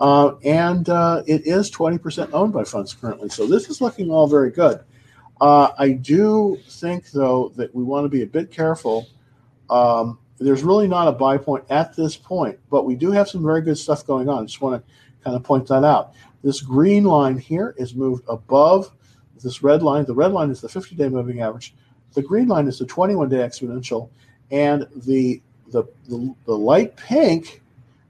[0.00, 3.28] uh, and uh, it is 20% owned by funds currently.
[3.28, 4.80] So this is looking all very good.
[5.40, 9.06] I do think, though, that we want to be a bit careful.
[9.70, 13.42] Um, there's really not a buy point at this point, but we do have some
[13.42, 14.42] very good stuff going on.
[14.42, 16.14] I just want to kind of point that out.
[16.42, 18.90] This green line here is moved above
[19.42, 20.04] this red line.
[20.04, 21.74] The red line is the 50 day moving average.
[22.14, 24.08] The green line is the 21 day exponential.
[24.50, 27.62] And the, the, the, the light pink,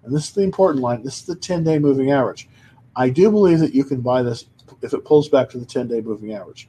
[0.04, 2.48] and this is the important line, this is the 10 day moving average.
[2.96, 4.46] I do believe that you can buy this
[4.82, 6.68] if it pulls back to the 10 day moving average.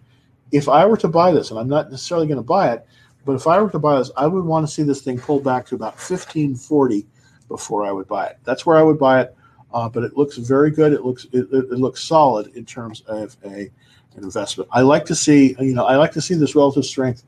[0.52, 2.86] If I were to buy this, and I'm not necessarily going to buy it,
[3.26, 5.40] but if I were to buy this, I would want to see this thing pull
[5.40, 7.06] back to about 1540
[7.48, 8.38] before I would buy it.
[8.44, 9.36] That's where I would buy it
[9.74, 10.94] uh, but it looks very good.
[10.94, 13.70] It looks it, it, looks solid in terms of a
[14.16, 14.70] an investment.
[14.72, 17.24] I like to see you know I like to see this relative strength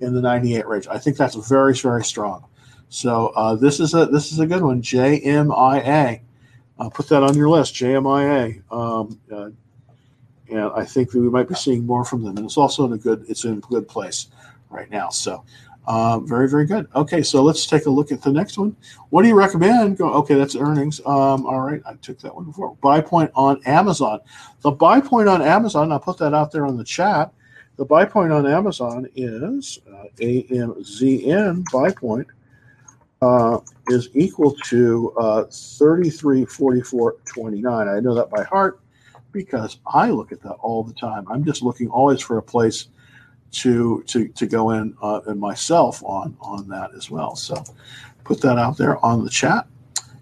[0.00, 0.86] in the 98 range.
[0.88, 2.44] I think that's very very strong.
[2.88, 4.82] So uh, this is a this is a good one.
[4.82, 6.20] JMIA.
[6.78, 7.74] Uh, put that on your list.
[7.74, 8.62] JMIA.
[8.72, 9.50] Um, uh,
[10.50, 12.36] and I think that we might be seeing more from them.
[12.36, 14.28] And it's also in a good it's in a good place
[14.70, 15.10] right now.
[15.10, 15.44] So
[15.88, 16.86] uh, very, very good.
[16.94, 18.76] Okay, so let's take a look at the next one.
[19.08, 19.96] What do you recommend?
[19.96, 20.12] Go.
[20.12, 21.00] Okay, that's earnings.
[21.06, 22.76] Um, all right, I took that one before.
[22.82, 24.20] Buy point on Amazon.
[24.60, 25.90] The buy point on Amazon.
[25.90, 27.32] I'll put that out there on the chat.
[27.76, 32.26] The buy point on Amazon is uh, AMZN buy point
[33.20, 33.58] uh,
[33.88, 37.96] is equal to uh, 33.44.29.
[37.96, 38.80] I know that by heart
[39.32, 41.26] because I look at that all the time.
[41.28, 42.88] I'm just looking always for a place
[43.50, 47.34] to to to go in uh, and myself on on that as well.
[47.34, 47.62] So
[48.24, 49.66] put that out there on the chat,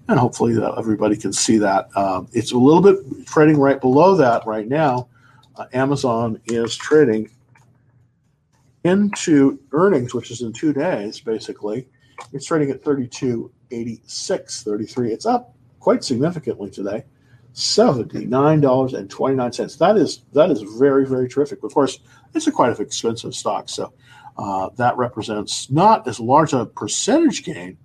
[0.09, 1.89] and hopefully that everybody can see that.
[1.97, 5.09] Uh, it's a little bit trading right below that right now.
[5.57, 7.31] Uh, Amazon is trading
[8.85, 11.89] into earnings, which is in two days basically.
[12.33, 15.13] It's trading at 32.86, 33.
[15.13, 17.03] It's up quite significantly today.
[17.55, 19.79] $79.29.
[19.79, 21.63] That is that is very, very terrific.
[21.63, 22.01] Of course,
[22.35, 23.95] it's a quite an expensive stock, so
[24.37, 27.79] uh, that represents not as large a percentage gain,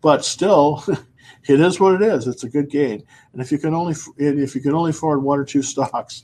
[0.00, 0.84] but still,
[1.48, 2.28] it is what it is.
[2.28, 5.40] It's a good gain, and if you can only if you can only afford one
[5.40, 6.22] or two stocks,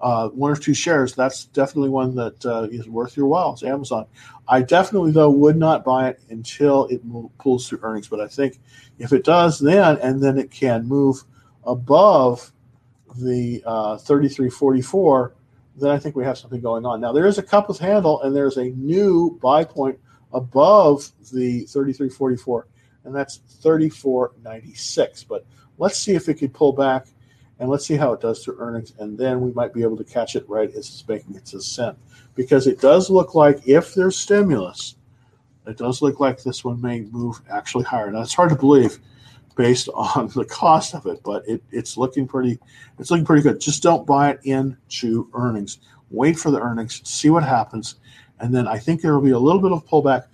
[0.00, 3.52] uh, one or two shares, that's definitely one that uh, is worth your while.
[3.52, 4.06] It's Amazon.
[4.46, 7.00] I definitely though would not buy it until it
[7.38, 8.60] pulls through earnings, but I think
[8.98, 11.24] if it does then, and then it can move
[11.64, 12.52] above
[13.16, 15.34] the uh, 3344,
[15.78, 17.00] then I think we have something going on.
[17.00, 19.98] Now there is a cup with handle, and there's a new buy point
[20.32, 22.66] above the 3344,
[23.04, 25.24] and that's 3496.
[25.24, 25.46] But
[25.78, 27.06] let's see if it could pull back,
[27.58, 30.04] and let's see how it does to earnings, and then we might be able to
[30.04, 31.96] catch it right as it's making its ascent,
[32.34, 34.96] because it does look like if there's stimulus,
[35.66, 38.10] it does look like this one may move actually higher.
[38.10, 38.98] Now it's hard to believe
[39.56, 42.58] based on the cost of it, but it, it's looking pretty
[42.98, 43.60] it's looking pretty good.
[43.60, 45.78] Just don't buy it into earnings.
[46.10, 47.96] Wait for the earnings, see what happens,
[48.38, 50.26] and then I think there will be a little bit of pullback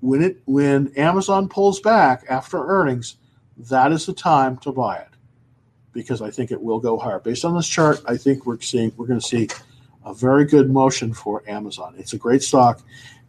[0.00, 3.16] when it when Amazon pulls back after earnings.
[3.56, 5.15] That is the time to buy it
[5.96, 7.18] because I think it will go higher.
[7.18, 9.48] Based on this chart, I think we're seeing we're going to see
[10.04, 11.94] a very good motion for Amazon.
[11.96, 12.82] It's a great stock,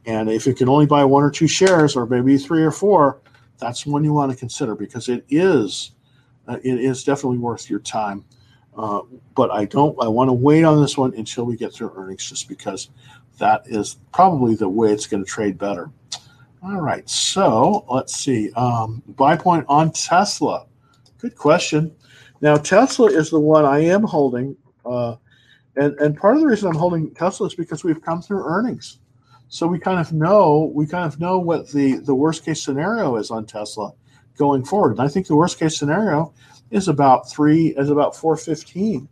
[0.06, 3.22] and if you can only buy one or two shares, or maybe three or four,
[3.58, 5.92] that's one you want to consider because it is
[6.48, 8.26] uh, it is definitely worth your time.
[8.78, 9.02] Uh,
[9.34, 9.98] but I don't.
[10.00, 12.90] I want to wait on this one until we get through earnings, just because
[13.40, 15.90] that is probably the way it's going to trade better.
[16.64, 18.52] All right, so let's see.
[18.54, 20.66] Um, buy point on Tesla.
[21.20, 21.96] Good question.
[22.42, 25.16] Now Tesla is the one I am holding, uh,
[25.76, 29.00] and and part of the reason I'm holding Tesla is because we've come through earnings.
[29.50, 33.16] So we kind of know we kind of know what the the worst case scenario
[33.16, 33.94] is on Tesla
[34.38, 34.92] going forward.
[34.92, 36.34] And I think the worst case scenario
[36.70, 39.08] is about three is about four fifteen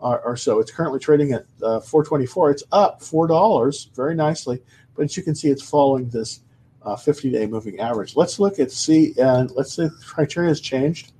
[0.00, 0.58] uh, or so.
[0.58, 2.50] It's currently trading at uh, four twenty four.
[2.50, 4.60] It's up four dollars very nicely,
[4.94, 6.40] but as you can see, it's following this
[6.82, 8.16] uh, fifty day moving average.
[8.16, 11.12] Let's look at see and let's see the criteria has changed.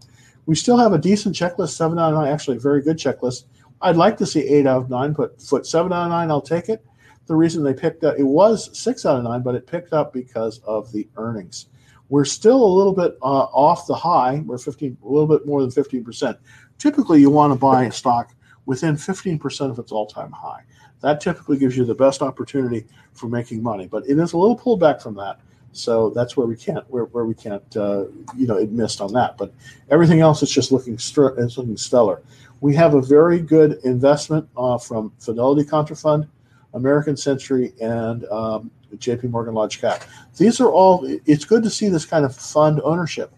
[0.48, 3.44] We still have a decent checklist, seven out of nine, actually a very good checklist.
[3.82, 6.40] I'd like to see eight out of nine, but foot seven out of nine, I'll
[6.40, 6.82] take it
[7.26, 8.18] the reason they picked up.
[8.18, 11.66] It was six out of nine, but it picked up because of the earnings.
[12.08, 14.42] We're still a little bit uh, off the high.
[14.46, 16.38] We're 15, a little bit more than 15%.
[16.78, 18.34] Typically, you want to buy a stock
[18.64, 20.64] within 15% of its all-time high.
[21.02, 24.58] That typically gives you the best opportunity for making money, but it is a little
[24.58, 25.40] pullback from that.
[25.72, 28.04] So that's where we can't where, where we can't uh,
[28.36, 29.36] you know it missed on that.
[29.36, 29.52] But
[29.90, 32.22] everything else is just looking is looking stellar.
[32.60, 36.28] We have a very good investment uh, from Fidelity Contrafund
[36.74, 40.04] American Century, and um, JP Morgan Large Cap.
[40.36, 43.32] These are all, it's good to see this kind of fund ownership.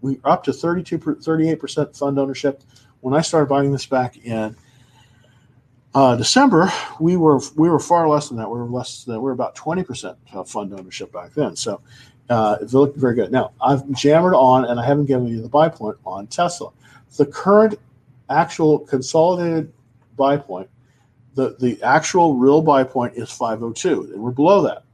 [0.00, 2.62] We're up to 32, 38% fund ownership.
[3.00, 4.56] When I started buying this back in
[5.94, 8.48] uh, December, we were we were far less than that.
[8.48, 11.56] We were less than we were about 20% fund ownership back then.
[11.56, 11.80] So
[12.30, 13.30] uh, it looked very good.
[13.30, 16.70] Now I've jammered on, and I haven't given you the buy point on Tesla.
[17.16, 17.78] The current
[18.30, 19.72] actual consolidated
[20.16, 20.68] buy point
[21.34, 24.84] the, the actual real buy point is 502, and we're below that.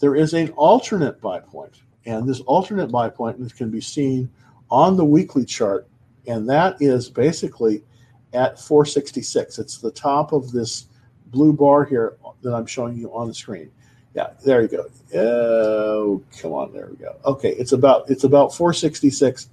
[0.00, 4.30] There is an alternate buy point, and this alternate buy point can be seen
[4.70, 5.88] on the weekly chart,
[6.26, 7.82] and that is basically
[8.32, 9.58] at 466.
[9.58, 10.86] It's the top of this
[11.26, 13.70] blue bar here that I'm showing you on the screen.
[14.14, 14.86] Yeah, there you go.
[15.18, 17.16] Oh, come on, there we go.
[17.24, 19.48] Okay, it's about it's about 466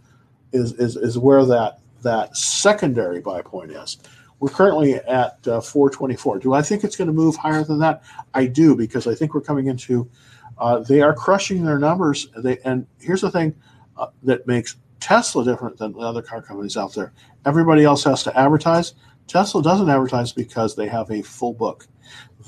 [0.52, 3.98] is is, is where that that secondary buy point is.
[4.40, 6.40] We're currently at uh, 424.
[6.40, 8.04] Do I think it's going to move higher than that?
[8.34, 10.10] I do because I think we're coming into.
[10.58, 12.28] Uh, they are crushing their numbers.
[12.38, 13.56] They and here's the thing
[13.98, 17.14] uh, that makes Tesla different than the other car companies out there.
[17.46, 18.94] Everybody else has to advertise.
[19.28, 21.88] Tesla doesn't advertise because they have a full book.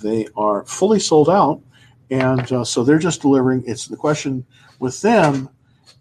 [0.01, 1.61] They are fully sold out,
[2.09, 3.63] and uh, so they're just delivering.
[3.65, 4.45] It's the question
[4.79, 5.49] with them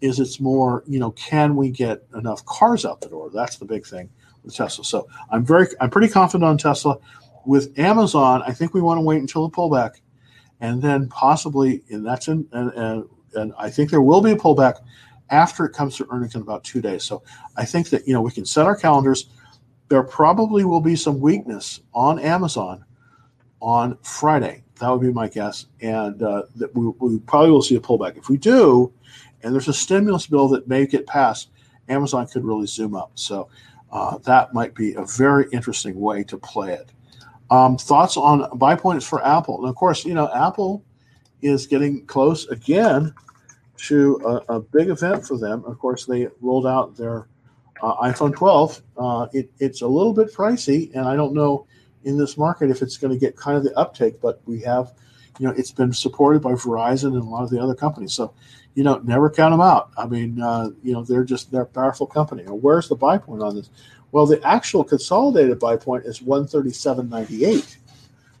[0.01, 3.29] is it's more you know can we get enough cars out the door?
[3.31, 4.09] That's the big thing
[4.43, 4.83] with Tesla.
[4.83, 6.97] So I'm very, I'm pretty confident on Tesla.
[7.45, 10.01] With Amazon, I think we want to wait until the pullback,
[10.59, 14.35] and then possibly, and that's in, and, and, and I think there will be a
[14.35, 14.75] pullback
[15.31, 17.03] after it comes to earnings in about two days.
[17.03, 17.23] So
[17.57, 19.29] I think that you know we can set our calendars.
[19.87, 22.85] There probably will be some weakness on Amazon
[23.61, 24.63] on Friday.
[24.79, 28.17] That would be my guess, and uh, that we, we probably will see a pullback.
[28.17, 28.91] If we do,
[29.43, 31.49] and there's a stimulus bill that may get passed,
[31.87, 33.11] Amazon could really zoom up.
[33.15, 33.49] So
[33.91, 36.91] uh, that might be a very interesting way to play it.
[37.51, 39.59] Um, thoughts on buy points for Apple?
[39.59, 40.83] And of course, you know, Apple
[41.41, 43.13] is getting close again
[43.87, 45.63] to a, a big event for them.
[45.65, 47.27] Of course, they rolled out their
[47.81, 48.81] uh, iPhone 12.
[48.97, 51.65] Uh, it, it's a little bit pricey, and I don't know
[52.03, 54.91] in this market if it's going to get kind of the uptake, but we have,
[55.39, 58.13] you know, it's been supported by Verizon and a lot of the other companies.
[58.13, 58.33] So,
[58.75, 59.91] you know, never count them out.
[59.97, 62.43] I mean, uh, you know, they're just, they're a powerful company.
[62.43, 63.69] Now, where's the buy point on this?
[64.11, 67.77] Well, the actual consolidated buy point is 137.98,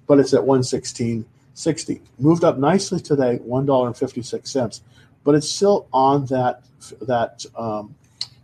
[0.05, 2.01] but it's at 116.60.
[2.19, 4.81] Moved up nicely today, $1.56
[5.23, 6.63] but it's still on that
[7.01, 7.95] that um,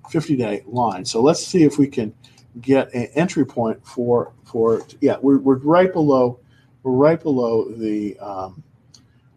[0.10, 1.06] 50 day line.
[1.06, 2.14] So let's see if we can
[2.62, 6.40] get an entry point for for yeah we're, we're right below
[6.84, 8.64] we're right below the um,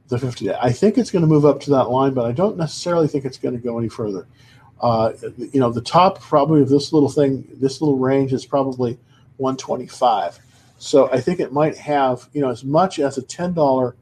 [0.09, 0.57] the 50 day.
[0.61, 3.25] I think it's going to move up to that line, but I don't necessarily think
[3.25, 4.27] it's going to go any further.
[4.81, 8.99] Uh, you know, the top probably of this little thing, this little range is probably
[9.37, 10.39] 125.
[10.79, 13.97] So I think it might have you know as much as a ten dollar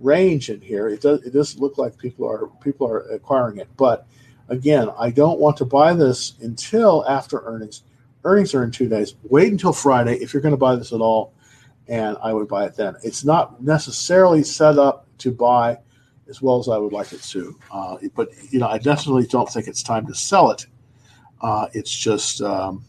[0.00, 0.88] range in here.
[0.88, 4.06] It does it does look like people are people are acquiring it, but
[4.48, 7.82] again, I don't want to buy this until after earnings
[8.24, 9.14] Earnings are in two days.
[9.24, 11.32] Wait until Friday if you're going to buy this at all,
[11.88, 12.96] and I would buy it then.
[13.02, 15.78] It's not necessarily set up to buy
[16.28, 19.48] as well as I would like it to, uh, but you know I definitely don't
[19.48, 20.66] think it's time to sell it.
[21.40, 22.84] Uh, it's just um,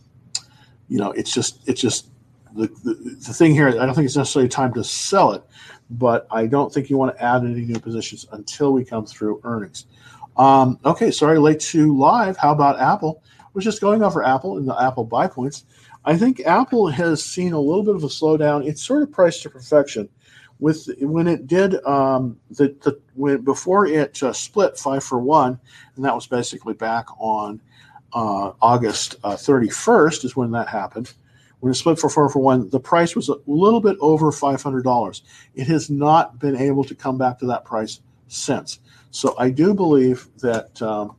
[0.89, 2.09] you know it's just it's just
[2.56, 3.68] the, the, the thing here.
[3.68, 5.43] I don't think it's necessarily time to sell it,
[5.89, 9.41] but I don't think you want to add any new positions until we come through
[9.43, 9.86] earnings.
[10.38, 12.38] Um, okay, sorry, late to live.
[12.38, 13.22] How about Apple?
[13.54, 15.66] was just going over Apple and the Apple buy points.
[16.06, 18.66] I think Apple has seen a little bit of a slowdown.
[18.66, 20.10] It's sort of priced to perfection.
[20.60, 25.60] With when it did um, the, the when before it uh, split five for one,
[25.95, 27.60] and that was basically back on
[28.14, 31.14] uh, August uh, 31st is when that happened.
[31.62, 35.22] When it split for four for one, the price was a little bit over $500.
[35.55, 38.80] It has not been able to come back to that price since.
[39.12, 41.16] So I do believe that um,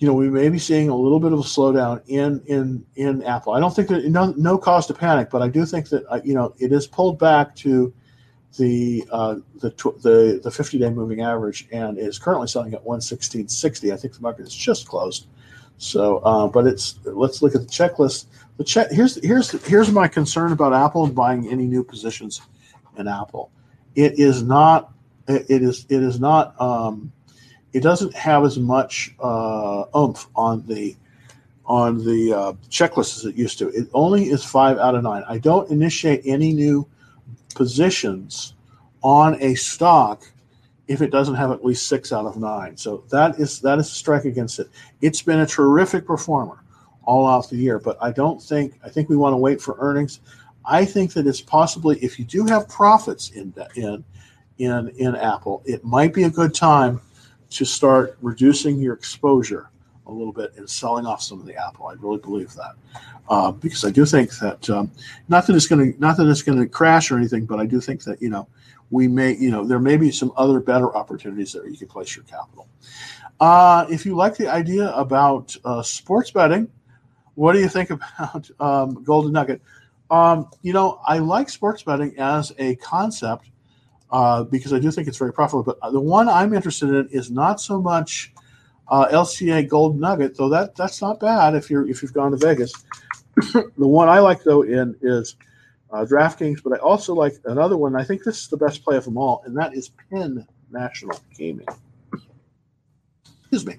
[0.00, 3.22] you know, we may be seeing a little bit of a slowdown in in in
[3.22, 3.52] Apple.
[3.52, 6.20] I don't think that no, no cause to panic, but I do think that uh,
[6.24, 7.92] you know it is pulled back to
[8.56, 9.68] the uh, the
[10.02, 13.92] the the 50 day moving average and is currently selling at 116.60.
[13.92, 15.26] I think the market is just closed.
[15.76, 18.24] So, uh, but it's let's look at the checklist.
[18.64, 22.42] Check here's here's here's my concern about Apple and buying any new positions
[22.96, 23.50] in Apple.
[23.94, 24.92] It is not
[25.26, 27.12] it is it is not um,
[27.72, 30.96] it doesn't have as much uh, oomph on the
[31.64, 33.68] on the uh, checklist as it used to.
[33.68, 35.22] It only is five out of nine.
[35.28, 36.86] I don't initiate any new
[37.54, 38.54] positions
[39.02, 40.24] on a stock
[40.88, 42.76] if it doesn't have at least six out of nine.
[42.76, 44.68] So that is that is a strike against it.
[45.00, 46.62] It's been a terrific performer
[47.04, 49.76] all off the year, but I don't think I think we want to wait for
[49.78, 50.20] earnings.
[50.64, 54.04] I think that it's possibly if you do have profits in in
[54.58, 57.00] in in Apple, it might be a good time
[57.50, 59.70] to start reducing your exposure
[60.06, 61.86] a little bit and selling off some of the Apple.
[61.86, 62.74] I really believe that
[63.30, 64.90] uh, because I do think that um,
[65.28, 67.66] not that it's going to not that it's going to crash or anything, but I
[67.66, 68.48] do think that you know
[68.90, 72.14] we may you know there may be some other better opportunities there you can place
[72.14, 72.68] your capital.
[73.38, 76.68] Uh, if you like the idea about uh, sports betting,
[77.40, 79.62] what do you think about um, Golden Nugget?
[80.10, 83.50] Um, you know, I like sports betting as a concept
[84.10, 85.62] uh, because I do think it's very profitable.
[85.62, 88.34] But uh, the one I'm interested in is not so much
[88.88, 92.36] uh, LCA Gold Nugget, though that that's not bad if you're if you've gone to
[92.36, 92.74] Vegas.
[93.54, 95.36] the one I like though in is
[95.92, 97.96] uh, DraftKings, but I also like another one.
[97.96, 101.18] I think this is the best play of them all, and that is Penn National
[101.38, 101.66] Gaming.
[103.40, 103.76] Excuse me,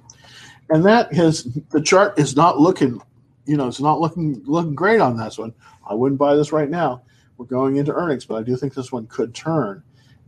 [0.69, 3.01] and that has the chart is not looking,
[3.45, 5.53] you know, it's not looking looking great on this one.
[5.87, 7.03] I wouldn't buy this right now.
[7.37, 9.83] We're going into earnings, but I do think this one could turn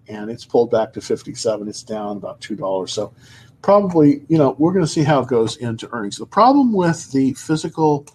[0.08, 1.68] and it's pulled back to 57.
[1.68, 2.90] It's down about $2.
[2.90, 3.14] So
[3.62, 6.18] probably, you know, we're going to see how it goes into earnings.
[6.18, 8.08] The problem with the physical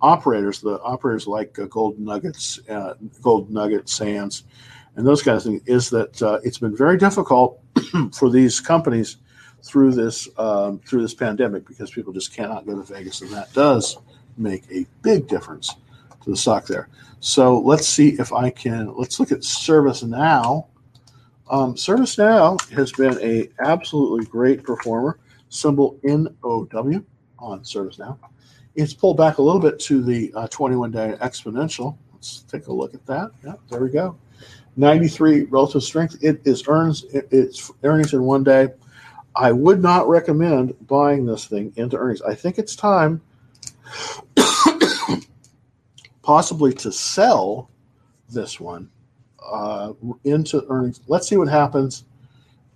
[0.00, 4.44] operators, the operators like uh, Gold Nuggets, uh, Gold Nugget, Sands,
[4.96, 7.60] and those kinds of things, is that uh, it's been very difficult
[8.12, 9.16] for these companies
[9.62, 13.52] through this um, through this pandemic because people just cannot go to Vegas, and that
[13.54, 13.96] does
[14.36, 15.74] make a big difference
[16.22, 16.88] to the stock there.
[17.20, 18.94] So let's see if I can.
[18.96, 20.66] Let's look at ServiceNow
[21.50, 25.18] um, ServiceNow has been a absolutely great performer.
[25.50, 27.04] Symbol NOW
[27.38, 28.18] on ServiceNow.
[28.74, 31.96] It's pulled back a little bit to the 21-day uh, exponential.
[32.12, 33.30] Let's take a look at that.
[33.44, 34.16] Yeah, there we go.
[34.76, 36.16] 93 relative strength.
[36.22, 38.68] It is earns its earnings in one day.
[39.36, 42.22] I would not recommend buying this thing into earnings.
[42.22, 43.20] I think it's time
[46.22, 47.70] possibly to sell
[48.30, 48.90] this one
[49.46, 49.92] uh,
[50.24, 51.00] into earnings.
[51.06, 52.04] Let's see what happens.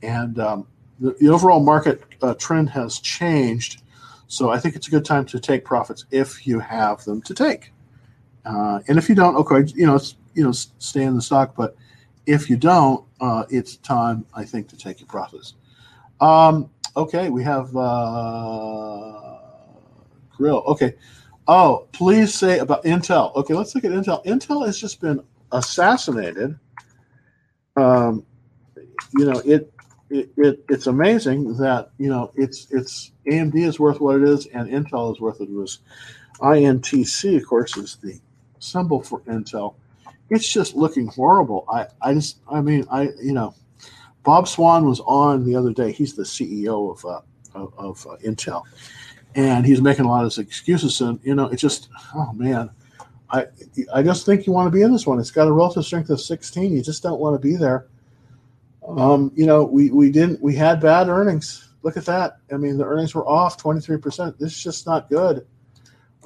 [0.03, 0.67] And um,
[1.01, 3.83] the, the, overall market uh, trend has changed.
[4.29, 7.35] So I think it's a good time to take profits if you have them to
[7.35, 7.73] take.
[8.45, 9.99] Uh, and if you don't, okay, you know,
[10.35, 11.55] you know, stay in the stock.
[11.57, 11.77] But
[12.27, 15.55] if you don't, uh, it's time, I think, to take your profits.
[16.21, 19.08] Um, okay, we have uh,
[20.39, 20.63] Grill.
[20.67, 20.95] Okay.
[21.47, 23.35] Oh, please say about Intel.
[23.37, 24.25] Okay, let's look at Intel.
[24.25, 25.23] Intel has just been
[25.53, 26.59] assassinated.
[27.77, 28.25] Um,
[29.17, 29.73] you know, it,
[30.11, 34.47] it, it it's amazing that you know it's it's AMD is worth what it is
[34.47, 35.81] and Intel is worth what was,
[36.41, 38.19] INTC, of course, is the
[38.59, 39.75] symbol for Intel.
[40.31, 41.65] It's just looking horrible.
[41.71, 43.55] I, I just, I mean, I, you know,
[44.23, 45.93] Bob Swan was on the other day.
[45.93, 47.21] He's the CEO of uh,
[47.55, 48.63] of, of uh, Intel,
[49.35, 51.01] and he's making a lot of excuses.
[51.01, 52.71] And you know, it's just, oh man,
[53.31, 53.47] I
[53.95, 55.19] I just think you want to be in this one.
[55.19, 56.73] It's got a relative strength of 16.
[56.73, 57.87] You just don't want to be there.
[58.87, 61.69] Um, you know, we we didn't we had bad earnings.
[61.83, 62.39] Look at that.
[62.53, 64.37] I mean, the earnings were off 23%.
[64.39, 65.47] This is just not good.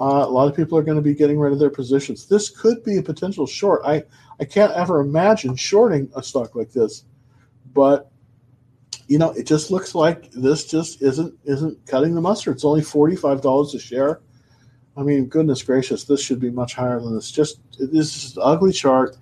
[0.01, 2.27] Uh, a lot of people are going to be getting rid of their positions.
[2.27, 3.83] This could be a potential short.
[3.85, 4.03] I,
[4.41, 7.05] I can't ever imagine shorting a stock like this,
[7.75, 8.11] but
[9.13, 12.55] you know, it just looks like this just isn't isn't cutting the mustard.
[12.55, 14.23] It's only forty five dollars a share.
[14.97, 17.31] I mean, goodness gracious, this should be much higher than this.
[17.31, 19.19] Just this is an ugly chart,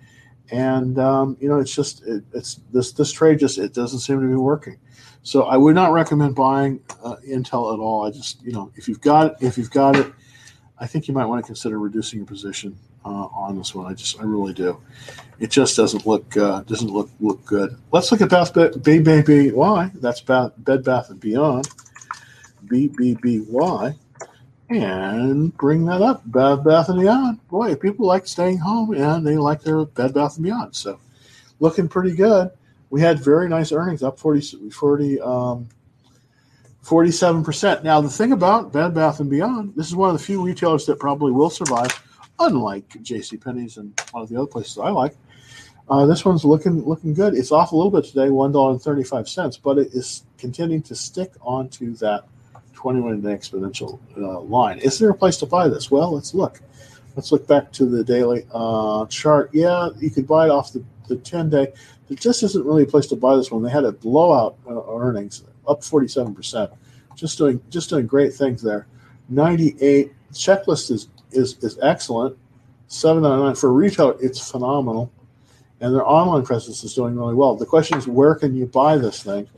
[0.52, 4.20] and um, you know, it's just it, it's this this trade just it doesn't seem
[4.20, 4.78] to be working.
[5.24, 8.06] So I would not recommend buying uh, Intel at all.
[8.06, 10.12] I just you know if you've got it, if you've got it
[10.80, 13.90] I think you might want to consider reducing your position uh, on this one.
[13.90, 14.80] I just, I really do.
[15.38, 17.76] It just doesn't look, uh, doesn't look look good.
[17.92, 19.90] Let's look at Bath B B B Y.
[19.94, 21.68] That's Bath, Bed Bath and Beyond.
[22.68, 23.94] B B B Y,
[24.68, 26.22] and bring that up.
[26.26, 27.48] Bed Bath and Beyond.
[27.48, 30.76] Boy, people like staying home and they like their Bed Bath and Beyond.
[30.76, 31.00] So,
[31.58, 32.50] looking pretty good.
[32.90, 35.68] We had very nice earnings, up 40, 40 um,
[36.84, 37.82] 47%.
[37.82, 40.86] Now, the thing about Bed Bath & Beyond, this is one of the few retailers
[40.86, 41.90] that probably will survive,
[42.40, 43.36] unlike J.C.
[43.36, 45.14] Penney's and one of the other places I like.
[45.88, 47.34] Uh, this one's looking looking good.
[47.34, 50.24] It's off a little bit today, one dollar and thirty five cents, but it is
[50.38, 52.24] continuing to stick onto that
[52.74, 54.78] twenty one day exponential uh, line.
[54.78, 55.90] Is there a place to buy this?
[55.90, 56.60] Well, let's look.
[57.16, 59.50] Let's look back to the daily uh, chart.
[59.52, 61.72] Yeah, you could buy it off the, the ten day.
[62.08, 63.62] There just isn't really a place to buy this one.
[63.62, 66.70] They had a blowout uh, earnings up 47%.
[67.14, 68.86] Just doing just doing great things there.
[69.28, 72.36] 98 checklist is is is excellent.
[72.88, 75.12] 799 for retail, it's phenomenal.
[75.80, 77.54] And their online presence is doing really well.
[77.54, 79.48] The question is where can you buy this thing?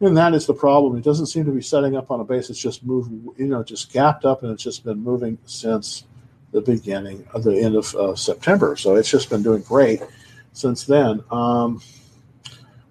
[0.00, 0.96] And that is the problem.
[0.96, 2.50] It doesn't seem to be setting up on a base.
[2.50, 6.04] It's just moved, you know, just gapped up, and it's just been moving since
[6.50, 8.76] the beginning of the end of uh, September.
[8.76, 10.02] So it's just been doing great
[10.52, 11.22] since then.
[11.30, 11.80] Um,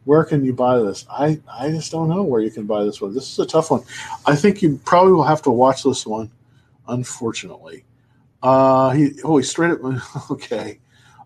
[0.06, 1.06] where can you buy this?
[1.10, 3.14] I, I just don't know where you can buy this one.
[3.14, 3.84] This is a tough one.
[4.26, 6.32] I think you probably will have to watch this one,
[6.88, 7.84] unfortunately.
[8.42, 9.80] Uh, he oh he straight up
[10.32, 10.80] okay,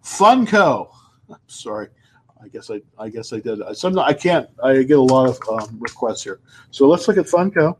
[0.03, 0.89] Funko.
[1.47, 1.87] Sorry.
[2.41, 3.59] I guess I I guess I did.
[3.73, 4.49] Some I can't.
[4.63, 6.39] I get a lot of um, requests here.
[6.71, 7.77] So let's look at Funko.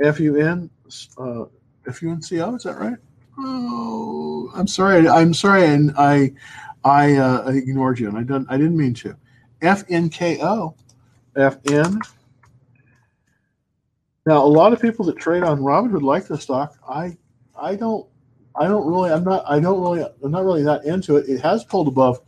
[0.00, 0.70] F U N
[1.18, 1.44] uh,
[1.86, 2.54] F U N C O.
[2.54, 2.96] Is that right?
[3.38, 5.08] Oh, I'm sorry.
[5.08, 6.32] I'm sorry, and I
[6.84, 9.16] I uh, ignored you, and I didn't I didn't mean to.
[9.62, 10.74] F N K O.
[11.36, 12.00] F N.
[14.28, 16.76] Now, a lot of people that trade on Robinhood like the stock.
[16.86, 17.16] I,
[17.58, 18.06] I don't,
[18.58, 21.28] I don't really, I'm not, I don't really, I'm not really that into it.
[21.28, 22.20] It has pulled above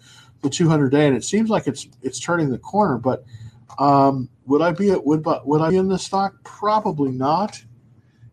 [0.42, 2.98] the 200 day, and it seems like it's it's turning the corner.
[2.98, 3.24] But
[3.78, 6.34] um, would I be at would would I be in the stock?
[6.44, 7.62] Probably not.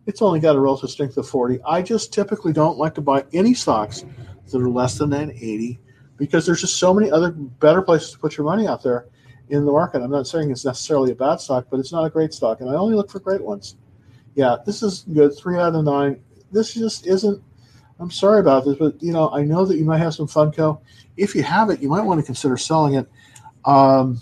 [0.06, 1.60] It's only got a relative strength of 40.
[1.66, 4.06] I just typically don't like to buy any stocks
[4.50, 5.80] that are less than an 80
[6.16, 9.08] because there's just so many other better places to put your money out there
[9.50, 10.02] in the market.
[10.02, 12.70] I'm not saying it's necessarily a bad stock, but it's not a great stock, and
[12.70, 13.76] I only look for great ones.
[14.36, 15.38] Yeah, this is good.
[15.38, 16.22] Three out of nine.
[16.52, 17.42] This just isn't.
[18.00, 20.80] I'm sorry about this, but you know I know that you might have some Funko.
[21.16, 23.10] If you have it, you might want to consider selling it.
[23.66, 24.22] Um,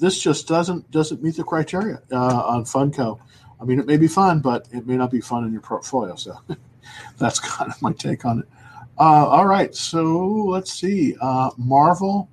[0.00, 3.20] this just doesn't doesn't meet the criteria uh, on Funko.
[3.60, 6.16] I mean, it may be fun, but it may not be fun in your portfolio.
[6.16, 6.36] So
[7.18, 8.48] that's kind of my take on it.
[8.98, 11.16] Uh, all right, so let's see.
[11.20, 12.28] Uh, Marvell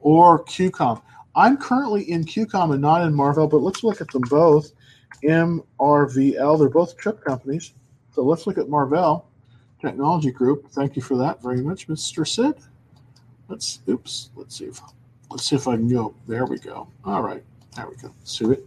[0.00, 1.00] or QCOM.
[1.34, 4.72] I'm currently in QCOM and not in Marvell, but let's look at them both.
[5.22, 7.74] MRVL, they're both chip companies.
[8.12, 9.27] So let's look at Marvell
[9.80, 10.70] Technology Group.
[10.70, 12.26] Thank you for that very much, Mr.
[12.26, 12.54] Sid.
[13.48, 14.80] Let's oops, let's see if
[15.30, 16.14] let's see if I can go.
[16.26, 16.88] There we go.
[17.04, 17.42] All right,
[17.76, 18.12] there we go.
[18.24, 18.66] See it.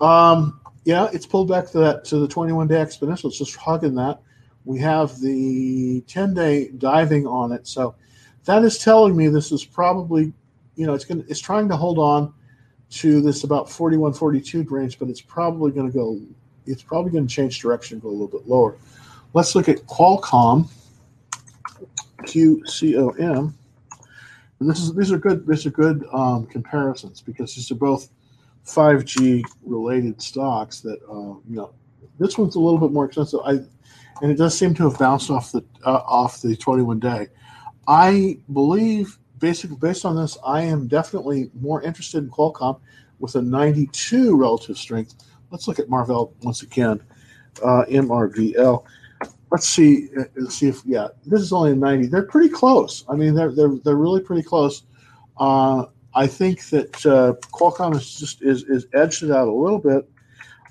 [0.00, 3.26] Um, yeah, it's pulled back to that to the 21 day exponential.
[3.26, 4.20] It's just hugging that
[4.64, 7.66] we have the 10 day diving on it.
[7.66, 7.94] So
[8.44, 10.32] that is telling me this is probably,
[10.76, 12.32] you know, it's going to, it's trying to hold on
[12.90, 16.20] to this about 41, 42 range, but it's probably going to go,
[16.66, 18.76] it's probably going to change direction, go a little bit lower.
[19.34, 20.68] Let's look at Qualcomm,
[22.22, 23.54] QCOM.
[24.60, 28.10] And this is these are good these are good um, comparisons because these are both
[28.64, 31.72] 5G related stocks that uh, you know
[32.18, 33.40] this one's a little bit more expensive.
[33.44, 33.52] I
[34.20, 37.28] and it does seem to have bounced off the uh, off the 21 day.
[37.88, 42.78] I believe basically based on this, I am definitely more interested in Qualcomm
[43.18, 45.14] with a 92 relative strength.
[45.50, 47.02] Let's look at Marvell once again.
[47.62, 48.84] Uh, MRVL.
[49.52, 50.08] Let's see.
[50.18, 52.06] Uh, let's see if yeah, this is only a 90.
[52.06, 53.04] They're pretty close.
[53.06, 54.84] I mean, they're they're they're really pretty close.
[55.36, 55.84] Uh,
[56.14, 60.08] I think that uh, Qualcomm is just is is edged it out a little bit.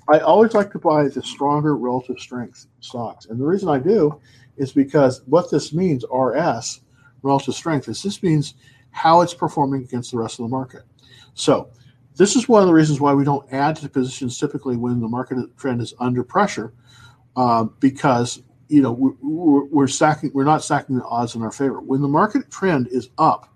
[0.08, 4.20] I always like to buy the stronger relative strength stocks, and the reason I do
[4.56, 6.80] is because what this means, RS
[7.22, 8.54] relative strength, is this means
[8.90, 10.82] how it's performing against the rest of the market.
[11.34, 11.70] So
[12.16, 15.06] this is one of the reasons why we don't add to positions typically when the
[15.06, 16.74] market trend is under pressure,
[17.36, 21.80] uh, because you know we're, we're stacking, we're not stacking the odds in our favor.
[21.80, 23.52] When the market trend is up,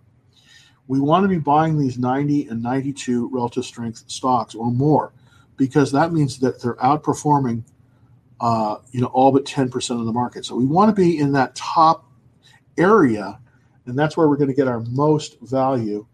[0.89, 5.15] we want to be buying these 90 and 92 relative strength stocks or more,
[5.57, 7.63] because that means that they're outperforming,
[8.43, 10.45] uh, you know, all but 10% of the market.
[10.45, 12.05] So we want to be in that top
[12.77, 13.41] area,
[13.87, 16.07] and that's where we're going to get our most value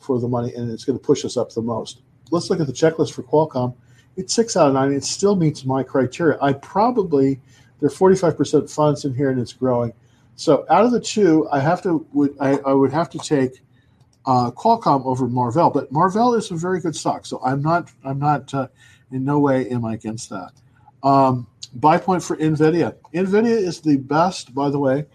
[0.00, 2.02] for the money, and it's going to push us up the most.
[2.32, 3.76] Let's look at the checklist for Qualcomm.
[4.16, 4.92] It's six out of nine.
[4.92, 6.38] It still meets my criteria.
[6.42, 7.40] I probably
[7.80, 9.92] there are 45% funds in here, and it's growing.
[10.36, 13.60] So out of the two, I have to would I, I would have to take
[14.24, 17.26] uh, Qualcomm over Marvell, but Marvell is a very good stock.
[17.26, 18.68] So I'm not I'm not uh,
[19.10, 20.52] in no way am I against that.
[21.02, 22.94] Um, buy point for Nvidia.
[23.14, 25.06] Nvidia is the best, by the way.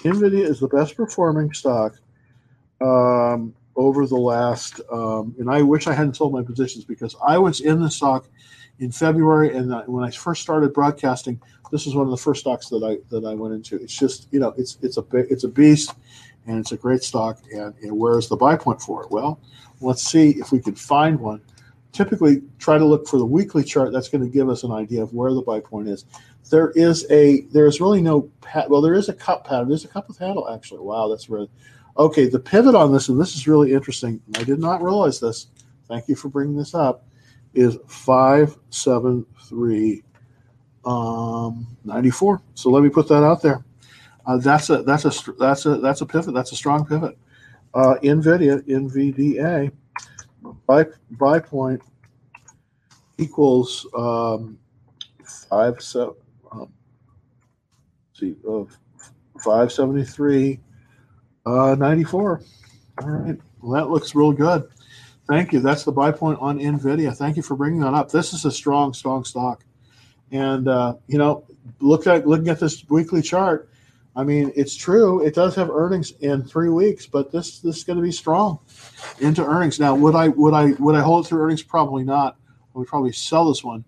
[0.00, 1.94] Nvidia is the best performing stock
[2.80, 7.38] um, over the last, um, and I wish I hadn't sold my positions because I
[7.38, 8.26] was in the stock
[8.78, 12.68] in February, and when I first started broadcasting, this was one of the first stocks
[12.68, 13.76] that I that I went into.
[13.76, 15.94] It's just you know it's it's a it's a beast,
[16.46, 17.38] and it's a great stock.
[17.52, 19.10] And, and where's the buy point for it?
[19.10, 19.40] Well,
[19.80, 21.40] let's see if we can find one.
[21.92, 23.92] Typically, try to look for the weekly chart.
[23.92, 26.04] That's going to give us an idea of where the buy point is.
[26.50, 28.68] There is a there is really no pat.
[28.68, 29.68] Well, there is a cup pattern.
[29.68, 30.80] There's a cup of handle actually.
[30.80, 31.48] Wow, that's really
[31.98, 34.20] Okay, the pivot on this, and this is really interesting.
[34.36, 35.48] I did not realize this.
[35.88, 37.06] Thank you for bringing this up.
[37.54, 40.02] Is five seven three
[40.84, 42.40] um, ninety four.
[42.54, 43.64] So let me put that out there.
[44.24, 46.32] Uh, that's a that's a that's a that's a pivot.
[46.32, 47.16] That's a strong pivot.
[47.74, 49.72] Uh, Nvidia NVDA
[50.66, 51.82] buy point
[53.18, 54.58] equals um,
[55.50, 56.14] five seven.
[56.50, 56.72] Um,
[58.14, 58.64] see, uh,
[59.38, 60.58] five seventy three
[61.46, 62.42] uh, 94.
[63.02, 63.38] All right.
[63.60, 64.68] Well, that looks real good.
[65.32, 65.60] Thank you.
[65.60, 67.16] That's the buy point on NVIDIA.
[67.16, 68.10] Thank you for bringing that up.
[68.10, 69.64] This is a strong, strong stock.
[70.30, 71.46] And, uh, you know,
[71.80, 73.70] look at looking at this weekly chart.
[74.14, 75.24] I mean, it's true.
[75.24, 78.58] It does have earnings in three weeks, but this this is going to be strong
[79.20, 79.80] into earnings.
[79.80, 81.62] Now, would I would I would I hold it through earnings?
[81.62, 82.36] Probably not.
[82.74, 83.86] I would probably sell this one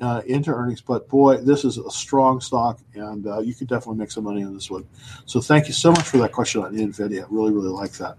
[0.00, 0.80] uh, into earnings.
[0.80, 4.42] But boy, this is a strong stock, and uh, you could definitely make some money
[4.42, 4.88] on this one.
[5.26, 7.28] So thank you so much for that question on NVIDIA.
[7.30, 8.18] Really, really like that.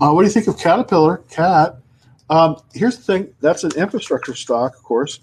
[0.00, 1.16] Uh, what do you think of Caterpillar?
[1.28, 1.80] Cat.
[2.30, 5.20] Um, here's the thing that's an infrastructure stock, of course.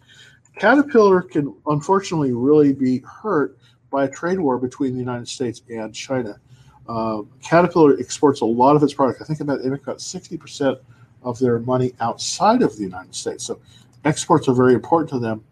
[0.58, 3.58] Caterpillar can unfortunately really be hurt
[3.90, 6.40] by a trade war between the United States and China.
[6.88, 9.22] Uh, Caterpillar exports a lot of its product.
[9.22, 10.80] I think about they make about 60%
[11.24, 13.46] of their money outside of the United States.
[13.46, 13.60] So
[14.06, 15.44] exports are very important to them.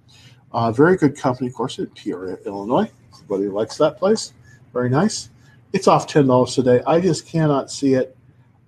[0.52, 2.92] Uh, very good company, of course, in Peoria, Illinois.
[3.14, 4.34] Everybody likes that place.
[4.74, 5.30] Very nice.
[5.74, 6.82] It's off ten dollars today.
[6.88, 8.16] I just cannot see it.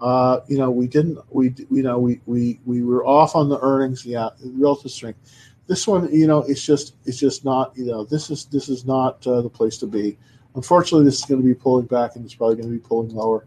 [0.02, 1.20] Uh, you know, we didn't.
[1.30, 4.06] We you know we we we were off on the earnings.
[4.06, 5.20] Yeah, relative strength.
[5.68, 7.72] This one, you know, it's just it's just not.
[7.78, 10.18] You know, this is this is not uh, the place to be.
[10.56, 13.16] Unfortunately, this is going to be pulling back, and it's probably going to be pulling
[13.16, 13.46] lower.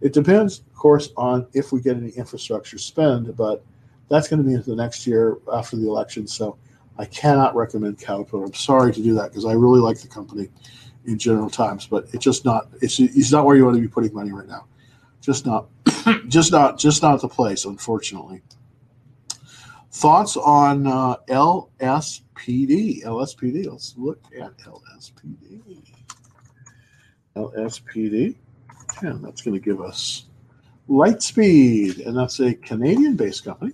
[0.00, 3.64] It depends, of course, on if we get any infrastructure spend, but
[4.08, 6.26] that's going to be into the next year after the election.
[6.26, 6.56] So
[6.98, 8.44] I cannot recommend Caterpillar.
[8.44, 10.48] I'm sorry to do that because I really like the company
[11.06, 13.88] in general times, but it's just not it's it's not where you want to be
[13.88, 14.66] putting money right now.
[15.20, 15.66] Just not
[16.28, 18.42] just not just not the place, unfortunately.
[19.90, 23.04] Thoughts on uh, LSPD?
[23.04, 23.70] LSPD.
[23.70, 25.92] Let's look at LSPD.
[27.36, 28.36] LSPD.
[29.02, 30.26] Yeah, that's going to give us
[30.88, 33.72] Lightspeed, and that's a Canadian-based company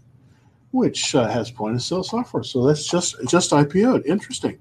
[0.74, 2.42] which uh, has point of sale software.
[2.42, 4.06] So that's just just IPO'd.
[4.06, 4.58] Interesting.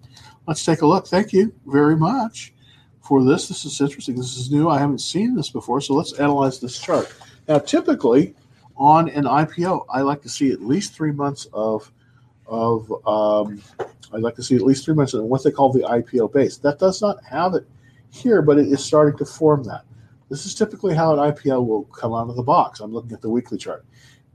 [0.48, 1.08] Let's take a look.
[1.08, 2.54] Thank you very much
[3.02, 3.48] for this.
[3.48, 4.16] This is interesting.
[4.16, 4.70] This is new.
[4.70, 5.82] I haven't seen this before.
[5.82, 7.12] So let's analyze this chart.
[7.48, 8.36] Now, typically
[8.76, 11.92] on an IPO, I like to see at least three months of
[12.46, 13.62] of um,
[14.14, 16.58] I'd like to see at least three months of what they call the IPO base.
[16.58, 17.66] That does not have it
[18.10, 19.84] here, but it is starting to form that.
[20.30, 22.80] This is typically how an IPO will come out of the box.
[22.80, 23.86] I'm looking at the weekly chart.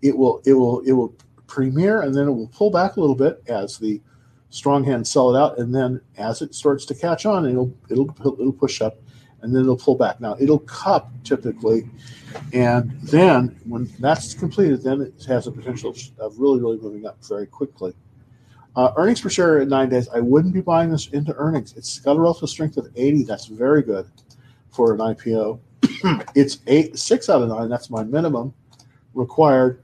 [0.02, 1.14] It will it will it will
[1.46, 4.00] premiere and then it will pull back a little bit as the
[4.50, 8.14] strong hands sell it out, and then as it starts to catch on, it'll it'll
[8.20, 8.96] it'll push up,
[9.42, 10.20] and then it'll pull back.
[10.20, 11.88] Now it'll cup typically,
[12.52, 17.22] and then when that's completed, then it has a potential of really really moving up
[17.24, 17.94] very quickly.
[18.76, 20.08] Uh, earnings per share at nine days.
[20.10, 21.74] I wouldn't be buying this into earnings.
[21.76, 23.24] It's got a relative strength of 80.
[23.24, 24.06] That's very good
[24.70, 25.58] for an IPO.
[26.36, 27.68] it's eight six out of nine.
[27.68, 28.54] That's my minimum
[29.14, 29.82] required,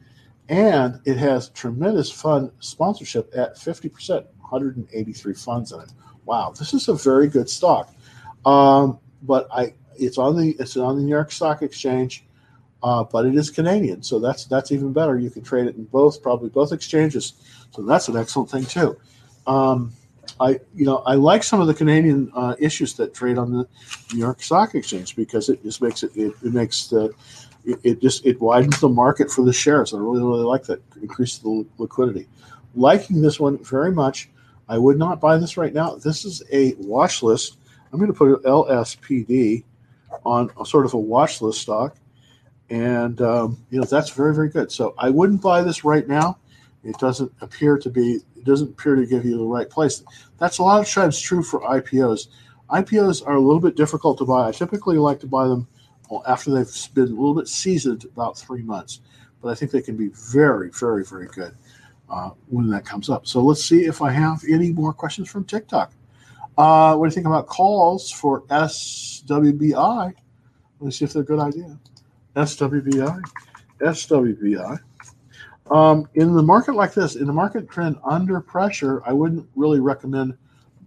[0.49, 4.27] and it has tremendous fund sponsorship at 50 percent.
[4.55, 5.93] 183 funds in it.
[6.27, 7.93] Wow, this is a very good stock.
[8.47, 12.25] Um, but I, it's on the it's on the New York Stock Exchange,
[12.83, 15.19] uh, but it is Canadian, so that's that's even better.
[15.19, 17.35] You can trade it in both, probably both exchanges,
[17.71, 18.97] so that's an excellent thing too.
[19.47, 19.93] Um,
[20.41, 23.67] I you know I like some of the Canadian uh, issues that trade on the
[24.13, 27.13] New York Stock Exchange because it just makes it it, it makes the
[27.65, 29.95] it, it, just it widens the market for the shares.
[29.95, 32.27] I really really like that increase the liquidity.
[32.75, 34.29] Liking this one very much.
[34.69, 35.97] I would not buy this right now.
[35.97, 37.59] This is a watch list.
[37.95, 39.63] I'm going to put LSPD
[40.27, 41.97] on a sort of a watch list stock,
[42.69, 44.73] and um, you know that's very very good.
[44.73, 46.39] So I wouldn't buy this right now.
[46.83, 48.19] It doesn't appear to be.
[48.37, 50.03] It doesn't appear to give you the right place.
[50.39, 52.27] That's a lot of times true for IPOs.
[52.69, 54.49] IPOs are a little bit difficult to buy.
[54.49, 55.69] I typically like to buy them
[56.27, 59.03] after they've been a little bit seasoned, about three months.
[59.41, 61.55] But I think they can be very, very, very good
[62.11, 63.29] uh, when that comes up.
[63.29, 65.93] So let's see if I have any more questions from TikTok.
[66.57, 70.07] Uh, what do you think about calls for SWBI?
[70.07, 71.79] Let me see if they're a good idea.
[72.37, 73.21] SWBI,
[73.81, 74.79] SWBI.
[75.71, 79.81] Um, in the market like this, in the market trend under pressure, I wouldn't really
[79.81, 80.37] recommend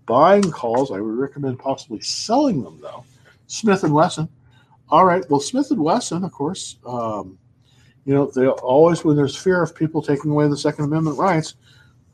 [0.06, 0.92] buying calls.
[0.92, 3.04] I would recommend possibly selling them though.
[3.48, 4.30] Smith and Wesson.
[4.90, 5.24] All right.
[5.30, 7.38] Well, Smith and Wesson, of course, um,
[8.06, 11.56] you know, they always when there's fear of people taking away the Second Amendment rights,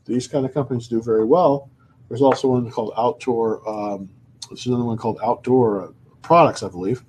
[0.06, 1.70] these kind of companies do very well.
[2.14, 3.68] There's also one called Outdoor.
[3.68, 4.08] Um,
[4.48, 5.92] there's another one called Outdoor
[6.22, 7.02] Products, I believe,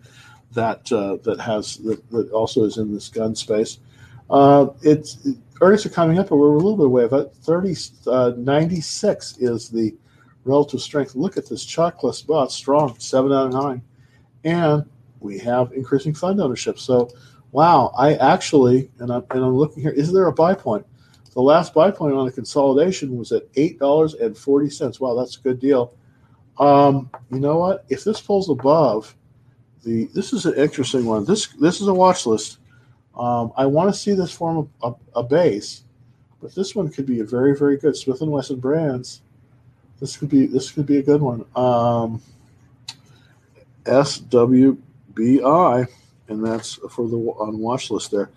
[0.54, 3.78] that uh, that has that, that, also is in this gun space.
[4.32, 7.08] Uh, it's it, earnings are coming up, but we're a little bit away.
[7.08, 7.76] But 30,
[8.08, 9.96] uh, 96 is the
[10.44, 11.14] relative strength.
[11.14, 13.84] Look at this chocolate spot, strong, seven out of nine,
[14.44, 14.90] and
[15.20, 16.80] we have increasing fund ownership.
[16.80, 17.12] So
[17.52, 20.84] wow, I actually, and I'm, and I'm looking here, is there a buy point?
[21.36, 25.00] The last buy point on the consolidation was at $8.40.
[25.00, 25.94] Wow, that's a good deal.
[26.58, 27.86] Um, you know what?
[27.90, 29.14] If this pulls above
[29.84, 31.26] the, this is an interesting one.
[31.26, 32.58] This this is a watch list.
[33.16, 35.84] Um, I want to see this form a, a, base,
[36.42, 39.22] but this one could be a very very good Smith and Wesson brands.
[40.00, 41.46] This could be this could be a good one.
[41.56, 42.22] Um,
[43.84, 44.78] SWBI
[46.28, 48.32] and that's for the on watch list there.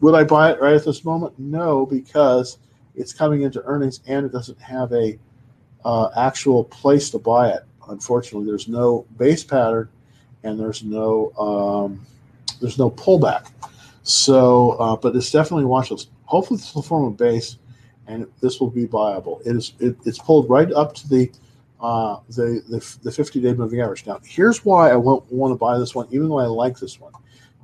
[0.00, 1.38] Would I buy it right at this moment?
[1.38, 2.58] No, because
[2.94, 5.18] it's coming into earnings and it doesn't have a
[5.84, 7.62] uh, actual place to buy it.
[7.88, 9.88] Unfortunately, there's no base pattern
[10.42, 12.06] and there's no um,
[12.60, 13.50] there's no pullback.
[14.02, 16.10] So, uh, but it's definitely watch list.
[16.24, 17.58] Hopefully, this will form a base,
[18.06, 19.42] and this will be viable.
[19.44, 21.30] It is it, it's pulled right up to the
[21.80, 24.06] uh, the the, the 50 day moving average.
[24.06, 26.98] Now, here's why I won't want to buy this one, even though I like this
[26.98, 27.12] one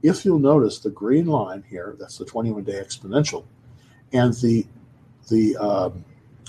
[0.07, 3.44] if you'll notice the green line here, that's the 21 day exponential,
[4.12, 4.66] and the
[5.28, 6.04] the um,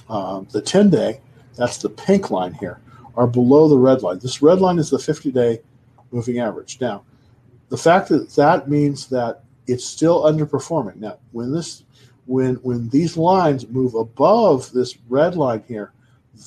[0.10, 1.20] uh, the 10 day,
[1.55, 2.80] that's the pink line here,
[3.16, 4.20] are below the red line.
[4.20, 5.60] This red line is the 50 day
[6.12, 6.80] moving average.
[6.80, 7.03] Now,
[7.70, 10.97] the fact that that means that it's still underperforming.
[10.97, 11.84] Now, when this
[12.26, 15.91] when when these lines move above this red line here,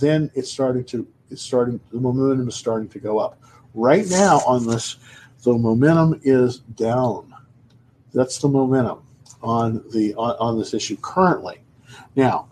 [0.01, 3.39] then it's starting to it's starting the momentum is starting to go up.
[3.75, 4.97] Right now on this
[5.43, 7.35] the momentum is down.
[8.13, 9.03] That's the momentum
[9.43, 11.61] on the on, on this issue currently.
[12.17, 12.49] Now,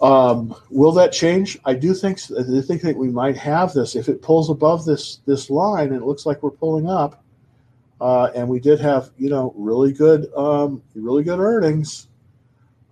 [0.00, 1.58] um, will that change?
[1.64, 5.20] I do think I think that we might have this if it pulls above this
[5.26, 7.22] this line and it looks like we're pulling up.
[7.98, 12.08] Uh, and we did have you know really good um, really good earnings.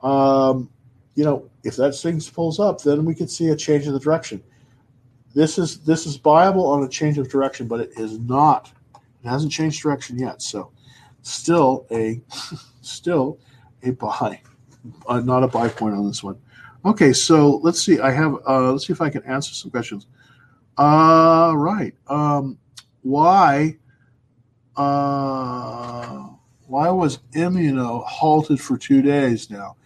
[0.03, 0.71] Um,
[1.15, 4.01] you know, if that thing pulls up, then we could see a change in the
[4.01, 4.43] direction.
[5.35, 8.73] This is this is viable on a change of direction, but it is not.
[8.95, 10.41] It hasn't changed direction yet.
[10.41, 10.71] So,
[11.23, 12.21] still a
[12.83, 13.39] still
[13.83, 14.41] a buy,
[15.09, 16.39] uh, not a buy point on this one.
[16.85, 17.99] Okay, so let's see.
[17.99, 20.07] I have uh, let's see if I can answer some questions.
[20.79, 21.95] Uh, right.
[22.07, 22.59] Um,
[23.03, 23.77] why?
[24.77, 26.29] Uh,
[26.67, 29.77] why was Immuno halted for two days now?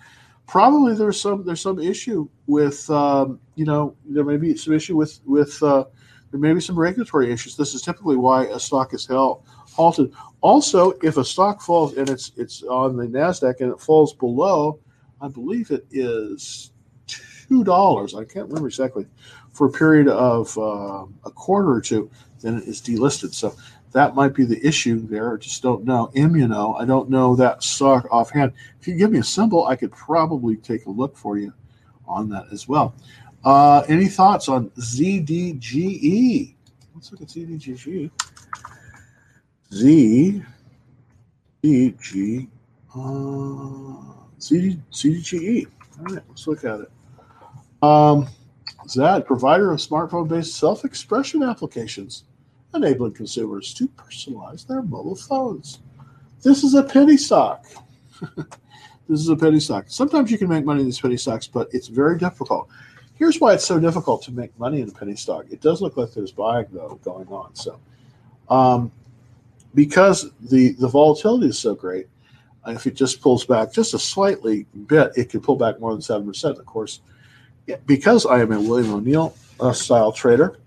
[0.49, 4.97] Probably there's some there's some issue with um, you know there may be some issue
[4.97, 5.85] with with uh,
[6.33, 7.57] there may be some regulatory issues.
[7.57, 10.13] This is typically why a stock is held halted.
[10.41, 14.81] Also, if a stock falls and it's it's on the Nasdaq and it falls below,
[15.21, 16.73] I believe it is
[17.07, 18.15] two dollars.
[18.15, 19.07] I can't remember exactly
[19.53, 23.35] for a period of uh, a quarter or two, then it is delisted.
[23.35, 23.55] So
[23.93, 25.35] that might be the issue there.
[25.35, 26.11] I just don't know.
[26.15, 28.53] Immuno, I don't know that stock offhand.
[28.81, 31.53] If you give me a symbol, I could probably take a look for you
[32.07, 32.95] on that as well.
[33.45, 36.55] Uh, any thoughts on ZDGE?
[36.95, 38.11] Let's look at ZDGE.
[39.73, 40.43] Z
[41.63, 42.49] D G
[42.95, 43.95] uh,
[44.39, 45.67] CD, CDGE.
[45.99, 46.91] All right, let's look at it.
[47.83, 48.29] Um,
[48.87, 52.25] Zedge, provider of smartphone based self expression applications,
[52.75, 55.81] enabling consumers to personalize their mobile phones.
[56.43, 57.65] This is a penny stock.
[59.09, 59.87] this is a penny stock.
[59.89, 62.69] Sometimes you can make money in these penny stocks, but it's very difficult.
[63.15, 65.47] Here's why it's so difficult to make money in a penny stock.
[65.51, 67.55] It does look like there's buying though going on.
[67.57, 67.81] So,
[68.49, 68.93] um,
[69.75, 72.07] because the the volatility is so great,
[72.67, 76.03] if it just pulls back just a slightly bit, it could pull back more than
[76.03, 76.59] seven percent.
[76.59, 77.01] Of course,
[77.87, 80.59] because I am a William O'Neill uh, style trader,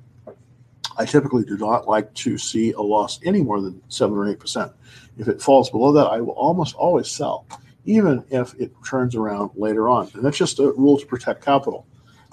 [1.01, 4.39] I typically do not like to see a loss any more than seven or eight
[4.39, 4.71] percent.
[5.17, 7.47] If it falls below that, I will almost always sell,
[7.85, 10.11] even if it turns around later on.
[10.13, 11.87] And that's just a rule to protect capital.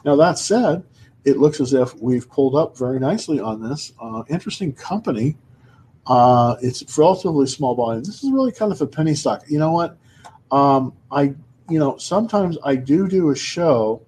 [0.05, 0.85] Now that said,
[1.25, 5.37] it looks as if we've pulled up very nicely on this uh, interesting company.
[6.07, 8.05] Uh, it's relatively small volume.
[8.05, 9.45] This is really kind of a penny stock.
[9.49, 9.97] You know what?
[10.51, 11.35] Um, I
[11.71, 14.03] you know sometimes I do do a show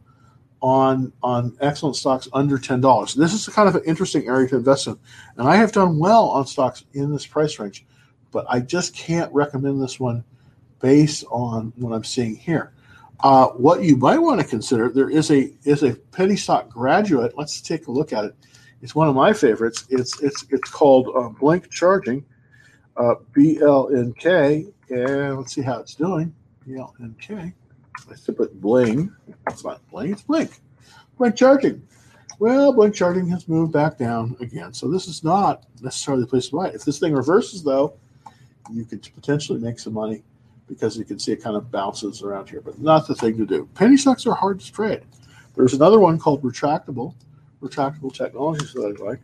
[0.62, 3.14] on on excellent stocks under ten dollars.
[3.14, 4.98] This is kind of an interesting area to invest in,
[5.36, 7.86] and I have done well on stocks in this price range,
[8.30, 10.24] but I just can't recommend this one
[10.80, 12.72] based on what I'm seeing here.
[13.22, 17.34] Uh, what you might want to consider there is a is a penny stock graduate.
[17.36, 18.34] Let's take a look at it.
[18.82, 19.84] It's one of my favorites.
[19.90, 22.24] It's it's it's called uh, Blink Charging,
[22.96, 26.34] uh, BLNK, and let's see how it's doing.
[26.66, 27.52] BLNK.
[28.10, 29.14] I said, put bling.
[29.48, 30.60] It's not bling, it's blink.
[31.18, 31.82] Blink charging.
[32.38, 34.72] Well, blink charging has moved back down again.
[34.72, 36.74] So this is not necessarily the place to buy it.
[36.74, 37.94] If this thing reverses, though,
[38.72, 40.22] you could potentially make some money
[40.66, 43.44] because you can see it kind of bounces around here, but not the thing to
[43.44, 43.68] do.
[43.74, 45.02] Penny stocks are hard to trade.
[45.56, 47.14] There's another one called retractable,
[47.60, 49.20] retractable technologies that I like.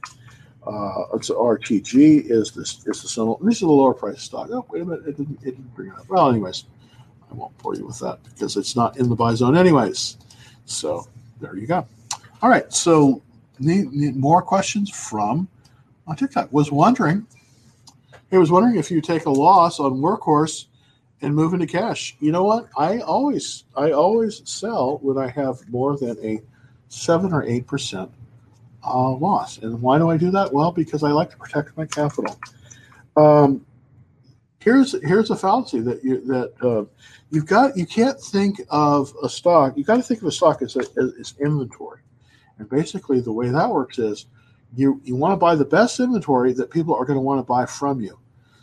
[0.66, 3.36] Uh, it's RTG is this is the.
[3.40, 4.48] This is the lower price stock.
[4.50, 6.08] Oh, wait a minute, it didn't, it didn't bring it up.
[6.08, 6.64] Well, anyways,
[7.30, 10.16] I won't bore you with that because it's not in the buy zone anyways.
[10.64, 11.06] So
[11.40, 11.86] there you go.
[12.42, 12.72] All right.
[12.72, 13.22] So
[13.58, 15.48] need, need more questions from
[16.06, 16.52] on TikTok.
[16.52, 17.26] Was wondering,
[18.30, 20.66] he was wondering if you take a loss on Workhorse
[21.22, 22.16] and move into cash.
[22.20, 22.68] You know what?
[22.76, 26.40] I always I always sell when I have more than a
[26.88, 28.10] seven or eight percent
[28.84, 29.58] uh, loss.
[29.58, 30.52] And why do I do that?
[30.52, 32.38] Well, because I like to protect my capital.
[33.16, 33.65] Um,
[34.66, 36.84] here's here's a fallacy that you that uh,
[37.30, 40.60] you've got you can't think of a stock you got to think of a stock
[40.60, 42.00] as, a, as, inventory.
[42.58, 44.26] And basically the way that works is
[44.74, 47.44] you you want to buy the best inventory that people are going to want to
[47.44, 48.18] buy from you.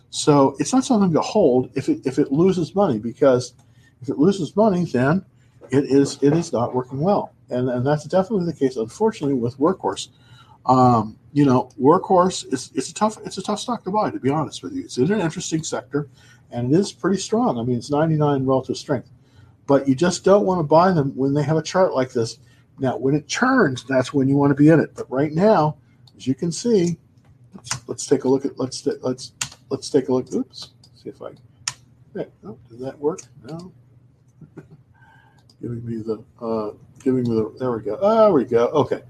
[0.09, 3.53] So it's not something to hold if it if it loses money because
[4.01, 5.25] if it loses money then
[5.71, 7.33] it is it is not working well.
[7.49, 10.09] And and that's definitely the case unfortunately with workhorse.
[10.65, 14.19] Um, you know workhorse is it's a tough it's a tough stock to buy to
[14.19, 16.07] be honest with you it's in an interesting sector
[16.53, 17.57] and it is pretty strong.
[17.59, 19.09] I mean, it's 99 relative strength,
[19.65, 22.37] but you just don't want to buy them when they have a chart like this.
[22.79, 24.93] Now, when it turns, that's when you want to be in it.
[24.95, 25.77] But right now,
[26.15, 26.97] as you can see,
[27.55, 29.33] let's, let's take a look at let's let's
[29.69, 30.31] let's take a look.
[30.33, 31.31] Oops, see if I.
[32.15, 33.21] Yeah, oh, did that work?
[33.43, 33.73] No.
[35.61, 36.71] giving me the uh,
[37.03, 37.97] giving me the there we go.
[37.97, 38.67] There we go.
[38.67, 39.01] Okay,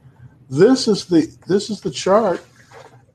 [0.50, 2.46] this is the this is the chart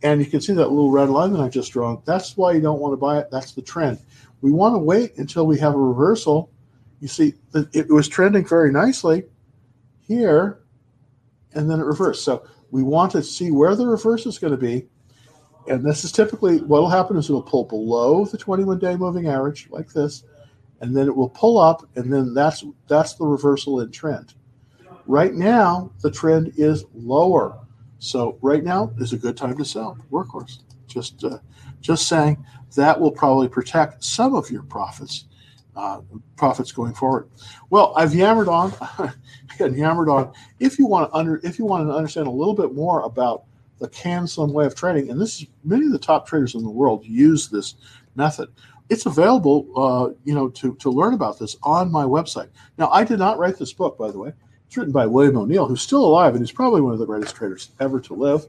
[0.03, 2.03] and you can see that little red line that I just drawn.
[2.05, 3.29] That's why you don't want to buy it.
[3.31, 3.99] That's the trend.
[4.41, 6.51] We want to wait until we have a reversal.
[7.01, 7.35] You see,
[7.73, 9.25] it was trending very nicely
[10.01, 10.61] here,
[11.55, 12.25] and then it reversed.
[12.25, 14.87] So we want to see where the reverse is going to be.
[15.67, 19.29] And this is typically what will happen is it'll pull below the 21 day moving
[19.29, 20.25] average like this,
[20.81, 24.35] and then it will pull up, and then that's that's the reversal in trend.
[25.09, 27.59] Right now, the trend is lower.
[27.99, 30.59] So right now is a good time to sell workhorse.
[30.87, 31.39] Just uh,
[31.81, 32.45] just saying
[32.77, 35.25] that will probably protect some of your profits
[35.75, 36.03] uh,
[36.37, 37.31] profits going forward.
[37.71, 38.75] Well, I've yammered on
[39.59, 40.31] and yammered on.
[40.61, 43.45] If you want to under if you want to understand a little bit more about
[43.79, 46.71] the CanSlim way of trading, and this is many of the top traders in the
[46.71, 47.77] world use this
[48.15, 48.51] method.
[48.91, 52.51] It's available, uh, you know, to to learn about this on my website.
[52.77, 54.35] Now, I did not write this book, by the way.
[54.69, 57.35] It's written by William O'Neill, who's still alive and who's probably one of the greatest
[57.35, 58.45] traders ever to live.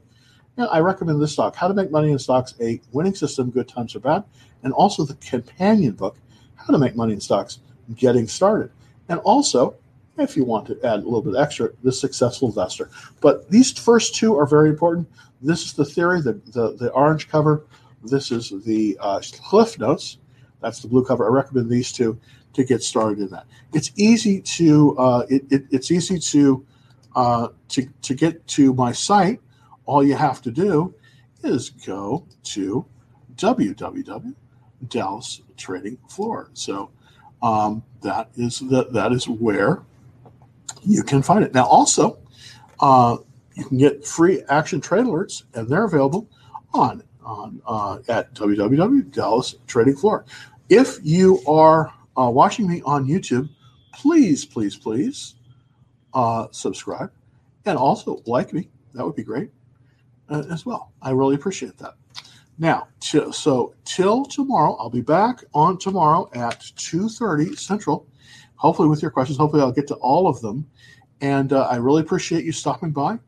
[0.58, 3.66] Yeah, I recommend this stock, How to Make Money in Stocks, a winning system, good
[3.66, 4.24] times or bad,
[4.62, 6.18] and also the companion book,
[6.56, 7.60] How to Make Money in Stocks,
[7.94, 8.70] Getting Started.
[9.08, 9.76] And also,
[10.18, 12.90] if you want to add a little bit extra, The Successful Investor.
[13.22, 15.08] But these first two are very important.
[15.40, 17.64] This is the theory, the, the, the orange cover.
[18.04, 20.18] This is the uh, Cliff Notes.
[20.60, 21.24] That's the blue cover.
[21.24, 22.20] I recommend these two
[22.52, 23.46] to get started in that.
[23.72, 26.66] It's easy to uh, it, it, it's easy to
[27.16, 29.40] uh, to to get to my site.
[29.86, 30.94] All you have to do
[31.42, 32.84] is go to
[33.36, 34.34] www
[34.88, 36.50] Dallas Trading Floor.
[36.54, 36.90] So
[37.42, 39.82] um, that is the, that is where
[40.82, 41.54] you can find it.
[41.54, 42.18] Now, also,
[42.80, 43.18] uh,
[43.54, 46.28] you can get free action trade alerts, and they're available
[46.72, 50.24] on on uh, at www Dallas Trading Floor.
[50.68, 53.48] If you are uh, watching me on YouTube,
[53.92, 55.34] please, please, please
[56.14, 57.10] uh, subscribe
[57.66, 58.68] and also like me.
[58.94, 59.50] That would be great
[60.28, 60.92] uh, as well.
[61.02, 61.94] I really appreciate that.
[62.58, 68.06] Now, t- so till tomorrow, I'll be back on tomorrow at 2.30 Central,
[68.56, 69.38] hopefully with your questions.
[69.38, 70.68] Hopefully I'll get to all of them.
[71.22, 73.18] And uh, I really appreciate you stopping by.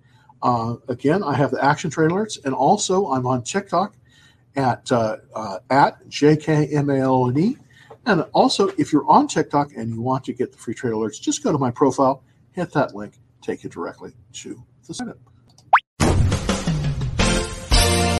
[0.42, 3.94] Uh, again, I have the action trade alerts, and also I'm on TikTok
[4.56, 7.58] at uh, uh, at jkmalone.
[8.06, 11.20] And also, if you're on TikTok and you want to get the free trade alerts,
[11.20, 15.14] just go to my profile, hit that link, take you directly to the sign.